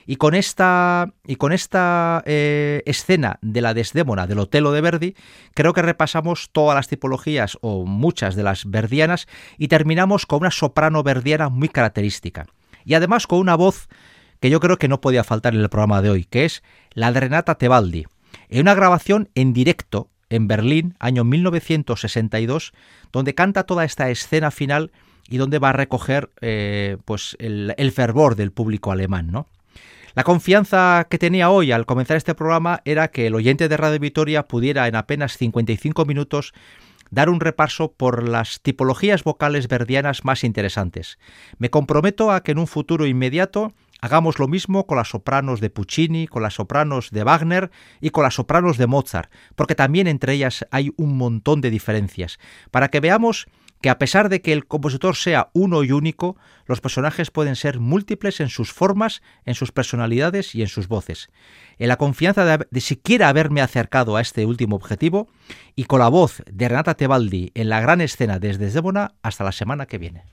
Y 0.05 0.17
con 0.17 0.35
esta, 0.35 1.15
y 1.25 1.37
con 1.37 1.51
esta 1.51 2.21
eh, 2.27 2.83
escena 2.85 3.39
de 3.41 3.61
la 3.61 3.73
Desdémona 3.73 4.27
del 4.27 4.37
Otelo 4.37 4.71
de 4.71 4.81
Verdi, 4.81 5.15
creo 5.55 5.73
que 5.73 5.81
repasamos 5.81 6.51
todas 6.51 6.75
las 6.75 6.89
tipologías 6.89 7.57
o 7.61 7.87
muchas 7.87 8.35
de 8.35 8.43
las 8.43 8.69
verdianas 8.69 9.25
y 9.57 9.67
terminamos 9.67 10.27
con 10.27 10.41
una 10.41 10.51
soprano 10.51 11.01
verdiana 11.01 11.49
muy 11.49 11.69
característica. 11.69 12.45
Y 12.85 12.93
además 12.93 13.25
con 13.25 13.39
una 13.39 13.55
voz 13.55 13.89
que 14.39 14.49
yo 14.49 14.59
creo 14.59 14.77
que 14.77 14.87
no 14.87 15.01
podía 15.01 15.23
faltar 15.23 15.53
en 15.53 15.61
el 15.61 15.69
programa 15.69 16.01
de 16.01 16.09
hoy, 16.09 16.25
que 16.25 16.45
es 16.45 16.63
la 16.93 17.11
de 17.11 17.19
Renata 17.19 17.55
Tebaldi, 17.55 18.05
en 18.49 18.61
una 18.61 18.75
grabación 18.75 19.29
en 19.35 19.53
directo 19.53 20.09
en 20.29 20.47
Berlín, 20.47 20.95
año 20.99 21.23
1962, 21.23 22.73
donde 23.11 23.35
canta 23.35 23.63
toda 23.63 23.83
esta 23.83 24.09
escena 24.09 24.51
final 24.51 24.91
y 25.27 25.37
donde 25.37 25.59
va 25.59 25.69
a 25.69 25.73
recoger 25.73 26.29
eh, 26.41 26.97
pues 27.05 27.35
el, 27.39 27.73
el, 27.77 27.91
fervor 27.91 28.35
del 28.35 28.51
público 28.51 28.91
alemán, 28.91 29.31
¿no? 29.31 29.47
La 30.15 30.23
confianza 30.23 31.07
que 31.09 31.19
tenía 31.19 31.49
hoy 31.49 31.71
al 31.71 31.85
comenzar 31.85 32.17
este 32.17 32.35
programa 32.35 32.81
era 32.83 33.09
que 33.09 33.27
el 33.27 33.35
oyente 33.35 33.69
de 33.69 33.77
Radio 33.77 33.99
Vitoria 33.99 34.47
pudiera 34.47 34.87
en 34.87 34.95
apenas 34.95 35.37
55 35.37 36.05
minutos 36.05 36.53
dar 37.11 37.29
un 37.29 37.39
repaso 37.39 37.91
por 37.91 38.27
las 38.27 38.61
tipologías 38.61 39.23
vocales 39.23 39.67
verdianas 39.67 40.25
más 40.25 40.43
interesantes. 40.43 41.19
Me 41.57 41.69
comprometo 41.69 42.31
a 42.31 42.41
que 42.43 42.51
en 42.51 42.59
un 42.59 42.67
futuro 42.67 43.05
inmediato 43.05 43.73
hagamos 44.01 44.39
lo 44.39 44.47
mismo 44.47 44.85
con 44.85 44.97
las 44.97 45.09
sopranos 45.09 45.61
de 45.61 45.69
Puccini, 45.69 46.27
con 46.27 46.43
las 46.43 46.55
sopranos 46.55 47.11
de 47.11 47.23
Wagner 47.23 47.71
y 48.01 48.09
con 48.09 48.23
las 48.23 48.35
sopranos 48.35 48.77
de 48.77 48.87
Mozart, 48.87 49.31
porque 49.55 49.75
también 49.75 50.07
entre 50.07 50.33
ellas 50.33 50.65
hay 50.71 50.91
un 50.97 51.17
montón 51.17 51.61
de 51.61 51.69
diferencias, 51.69 52.39
para 52.71 52.89
que 52.89 52.99
veamos 52.99 53.47
que 53.81 53.89
a 53.89 53.97
pesar 53.97 54.29
de 54.29 54.41
que 54.41 54.51
el 54.51 54.65
compositor 54.65 55.15
sea 55.15 55.49
uno 55.53 55.83
y 55.83 55.91
único, 55.91 56.35
los 56.65 56.81
personajes 56.81 57.31
pueden 57.31 57.55
ser 57.55 57.79
múltiples 57.79 58.39
en 58.41 58.49
sus 58.49 58.73
formas, 58.73 59.21
en 59.45 59.55
sus 59.55 59.71
personalidades 59.71 60.53
y 60.53 60.61
en 60.61 60.67
sus 60.67 60.87
voces. 60.87 61.29
En 61.77 61.87
la 61.87 61.95
confianza 61.95 62.57
de, 62.57 62.81
siquiera 62.81 63.29
haberme 63.29 63.61
acercado 63.61 64.17
a 64.17 64.21
este 64.21 64.45
último 64.45 64.75
objetivo 64.75 65.29
y 65.75 65.85
con 65.85 65.99
la 65.99 66.09
voz 66.09 66.43
de 66.51 66.67
Renata 66.67 66.95
Tebaldi 66.95 67.51
en 67.55 67.69
la 67.69 67.79
gran 67.79 68.01
escena 68.01 68.39
desde 68.39 68.65
Desdémona 68.65 69.13
hasta 69.21 69.45
la 69.45 69.53
semana 69.53 69.85
que 69.85 69.97
viene. 69.97 70.23